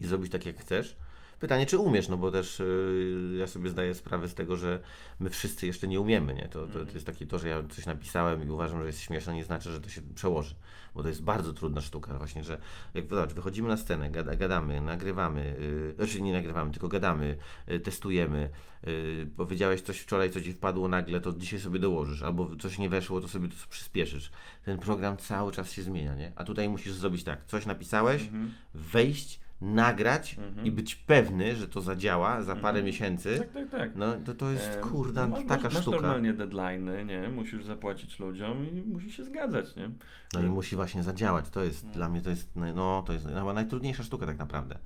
[0.00, 0.96] i zrobić tak jak chcesz.
[1.40, 4.80] Pytanie, czy umiesz, no bo też y, ja sobie zdaję sprawę z tego, że
[5.20, 6.48] my wszyscy jeszcze nie umiemy, nie?
[6.48, 9.34] To, to, to jest takie to, że ja coś napisałem i uważam, że jest śmieszne,
[9.34, 10.54] nie znaczy, że to się przełoży,
[10.94, 12.58] bo to jest bardzo trudna sztuka właśnie, że
[12.94, 17.36] jak zobacz, wychodzimy na scenę, gada, gadamy, nagrywamy, yy, znaczy nie nagrywamy, tylko gadamy,
[17.70, 18.50] y, testujemy,
[18.88, 22.88] y, powiedziałeś coś wczoraj, co Ci wpadło nagle, to dzisiaj sobie dołożysz, albo coś nie
[22.88, 24.30] weszło, to sobie to przyspieszysz.
[24.64, 26.32] Ten program cały czas się zmienia, nie?
[26.36, 28.52] A tutaj musisz zrobić tak, coś napisałeś, Mhm.
[28.74, 33.38] wejść, nagrać i być pewny, że to zadziała za parę miesięcy.
[33.38, 33.96] Tak, tak, tak.
[33.96, 35.96] No to, to jest kurda masz, taka masz, masz sztuka.
[35.96, 37.28] normalnie deadline'y, nie?
[37.28, 39.90] Musisz zapłacić ludziom i musisz się zgadzać, nie?
[40.34, 41.50] No i musi właśnie zadziałać.
[41.50, 44.78] To jest dla mnie to jest no to jest chyba najtrudniejsza sztuka tak naprawdę.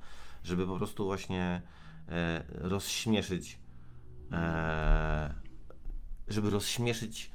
[0.44, 1.62] Żeby po prostu właśnie
[2.08, 3.58] e, rozśmieszyć
[4.32, 5.34] e,
[6.28, 7.30] żeby rozśmieszyć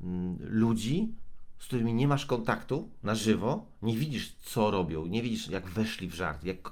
[0.00, 1.14] mm, ludzi,
[1.62, 6.08] z którymi nie masz kontaktu na żywo, nie widzisz co robią, nie widzisz jak weszli
[6.08, 6.70] w żart, jak,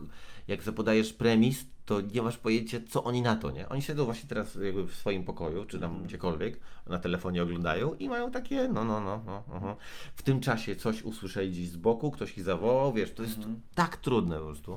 [0.48, 3.68] jak zapodajesz premis, to nie masz pojęcia co oni na to, nie?
[3.68, 8.08] Oni siedzą właśnie teraz jakby w swoim pokoju, czy tam gdziekolwiek, na telefonie oglądają i
[8.08, 9.76] mają takie, no, no, no, no, aha.
[10.14, 13.38] w tym czasie coś usłyszeli gdzieś z boku, ktoś ich zawołał, wiesz, to jest
[13.74, 14.74] tak trudne po prostu.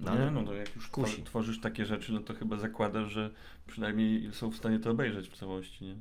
[0.00, 1.22] No, nie, no to jak już kusi.
[1.22, 3.30] twor- tworzysz takie rzeczy, no to chyba zakładasz, że
[3.66, 5.96] przynajmniej są w stanie to obejrzeć w całości, nie?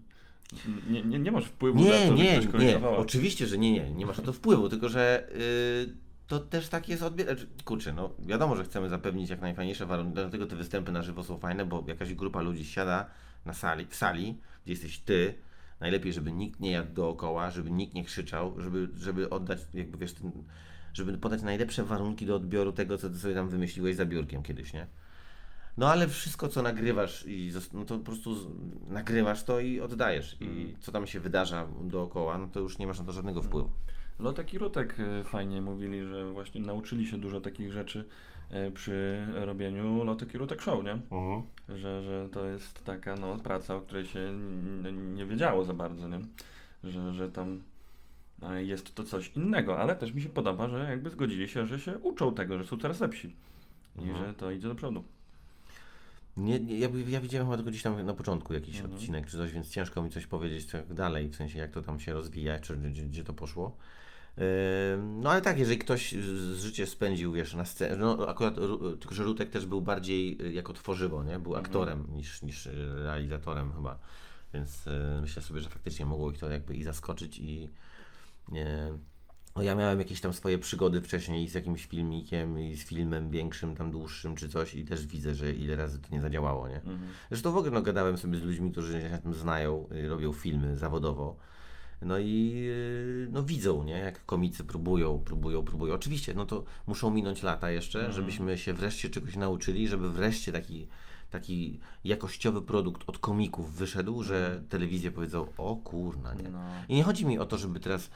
[0.90, 2.88] Nie, nie, nie masz wpływu na Nie, to, że nie, ktoś kogoś nie.
[2.88, 3.92] Oczywiście, że nie, nie.
[3.92, 7.38] Nie masz na to wpływu, tylko że y, to też tak jest odbier...
[7.66, 11.38] Kurczę, no wiadomo, że chcemy zapewnić jak najfajniejsze warunki, dlatego te występy na żywo są
[11.38, 13.10] fajne, bo jakaś grupa ludzi siada
[13.46, 15.34] na sali, w sali, gdzie jesteś ty,
[15.80, 20.14] najlepiej, żeby nikt nie jadł dookoła, żeby nikt nie krzyczał, żeby, żeby oddać, jakby wiesz,
[20.14, 20.32] ten,
[20.94, 24.74] żeby podać najlepsze warunki do odbioru tego, co ty sobie tam wymyśliłeś za biurkiem kiedyś,
[24.74, 24.88] nie?
[25.78, 28.36] No ale wszystko, co nagrywasz, i no to po prostu
[28.88, 30.38] nagrywasz to i oddajesz.
[30.42, 33.70] I co tam się wydarza dookoła, no to już nie masz na to żadnego wpływu.
[34.20, 38.06] Lotek i Rutek e, fajnie mówili, że właśnie nauczyli się dużo takich rzeczy
[38.50, 41.00] e, przy robieniu Lotek i Rutek Show, nie?
[41.70, 46.08] Że, że to jest taka no, praca, o której się n- nie wiedziało za bardzo,
[46.08, 46.20] nie?
[46.84, 47.62] Że, że tam
[48.58, 51.98] jest to coś innego, ale też mi się podoba, że jakby zgodzili się, że się
[51.98, 53.36] uczą tego, że są coraz lepsi
[54.00, 54.26] i Mhm.
[54.28, 55.04] że to idzie do przodu.
[56.38, 59.52] Nie, nie, ja, ja widziałem chyba tylko gdzieś tam na początku jakiś odcinek czy coś,
[59.52, 62.78] więc ciężko mi coś powiedzieć co dalej, w sensie jak to tam się rozwija, czy
[62.78, 63.78] gdzie, gdzie to poszło.
[64.98, 66.10] No ale tak, jeżeli ktoś
[66.56, 68.56] życie spędził, wiesz, na scenie, no akurat,
[69.00, 71.40] tylko że Rutek też był bardziej y, jako tworzywo, nie?
[71.40, 74.00] Był aktorem niż, niż realizatorem chyba,
[74.54, 77.70] więc y, myślę sobie, że faktycznie mogło ich to jakby i zaskoczyć i
[78.50, 78.94] nie,
[79.62, 83.92] ja miałem jakieś tam swoje przygody wcześniej z jakimś filmikiem i z filmem większym, tam
[83.92, 86.82] dłuższym czy coś i też widzę, że ile razy to nie zadziałało, nie?
[87.30, 90.78] Zresztą w ogóle no, gadałem sobie z ludźmi, którzy się na tym znają, robią filmy
[90.78, 91.38] zawodowo.
[92.02, 94.00] No i y, no widzą, nie?
[94.00, 95.94] Jak komicy próbują, próbują, próbują.
[95.94, 100.88] Oczywiście, no to muszą minąć lata jeszcze, żebyśmy się wreszcie czegoś nauczyli, żeby wreszcie taki,
[101.32, 106.50] taki jakościowy produkt od komików wyszedł, że telewizje powiedzą, o kurna, nie?
[106.50, 106.60] No.
[106.90, 108.10] I nie chodzi mi o to, żeby teraz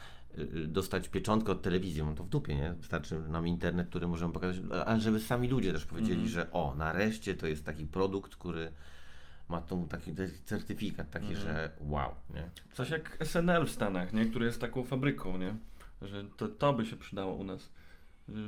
[0.68, 2.74] dostać pieczątkę od telewizji, mam to w dupie, nie?
[2.74, 7.36] Wystarczy nam internet, który możemy pokazać, ale żeby sami ludzie też powiedzieli, że o, nareszcie
[7.36, 8.72] to jest taki produkt, który
[9.50, 10.16] ma tą taki
[10.46, 12.50] certyfikat taki, że wow, nie?
[12.74, 14.26] Coś jak SNL w Stanach, nie?
[14.26, 15.56] Który jest taką fabryką, nie?
[16.02, 17.70] Że to, to by się przydało u nas.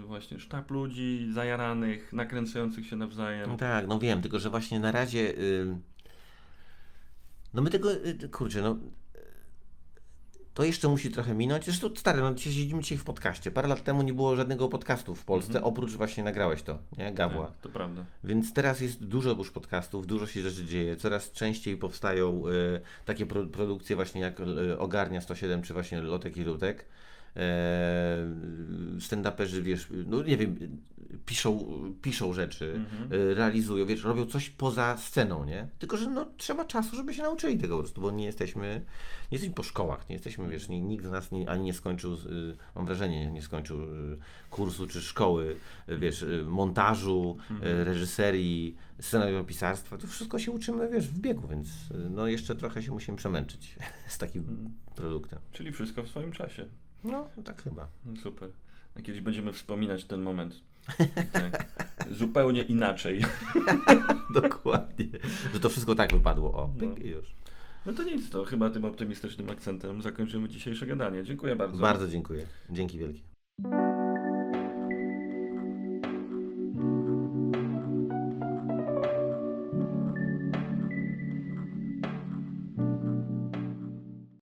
[0.06, 3.50] Właśnie sztab ludzi zajaranych, nakręcających się nawzajem.
[3.50, 5.34] No tak, no wiem, tylko że właśnie na razie.
[5.62, 5.82] ym,
[7.54, 7.92] no my tego.
[7.94, 8.78] y, kurczę, no.
[10.54, 11.66] To jeszcze musi trochę minąć.
[11.66, 13.52] Zresztą stary, no dzisiaj siedzimy dzisiaj w podcaście.
[13.52, 17.14] Parę lat temu nie było żadnego podcastu w Polsce, oprócz właśnie nagrałeś to, nie?
[17.14, 17.48] Gawła.
[17.48, 18.06] Tak, to prawda.
[18.24, 22.52] Więc teraz jest dużo już podcastów, dużo się rzeczy dzieje, coraz częściej powstają e,
[23.06, 26.86] takie pro, produkcje właśnie jak e, Ogarnia 107 czy właśnie Lotek i Rutek.
[27.36, 28.18] E,
[29.00, 30.58] stand-uperzy, wiesz, no nie wiem,
[31.26, 31.66] piszą,
[32.02, 35.68] piszą rzeczy, e, realizują, wiesz, robią coś poza sceną, nie?
[35.80, 38.86] Tylko, że no, trzeba czasu, żeby się nauczyli tego po prostu, bo nie jesteśmy,
[39.32, 42.14] nie jesteśmy po szkołach, nie jesteśmy, wiesz, nie, nikt z nas nie, ani nie skończył,
[42.14, 42.18] y,
[42.76, 44.18] mam wrażenie, nie skończył y,
[44.50, 45.56] kursu czy szkoły,
[45.90, 51.68] y, wiesz, y, montażu, y, reżyserii, scenariopisarstwa, to wszystko się uczymy, wiesz, w biegu, więc
[51.68, 53.76] y, no jeszcze trochę się musimy przemęczyć
[54.08, 55.40] z takim produktem.
[55.52, 56.66] Czyli wszystko w swoim czasie.
[57.04, 57.88] No, tak chyba.
[58.06, 58.50] No Super.
[58.96, 60.62] A kiedyś będziemy wspominać ten moment.
[61.32, 61.66] Tak.
[62.12, 63.22] Zupełnie inaczej.
[64.42, 65.06] Dokładnie.
[65.54, 67.06] Że to wszystko tak wypadło, o, pyk No.
[67.06, 67.36] i już.
[67.86, 71.24] No to nic, to chyba tym optymistycznym akcentem zakończymy dzisiejsze gadanie.
[71.24, 71.82] Dziękuję bardzo.
[71.82, 72.46] Bardzo dziękuję.
[72.70, 73.22] Dzięki wielkie.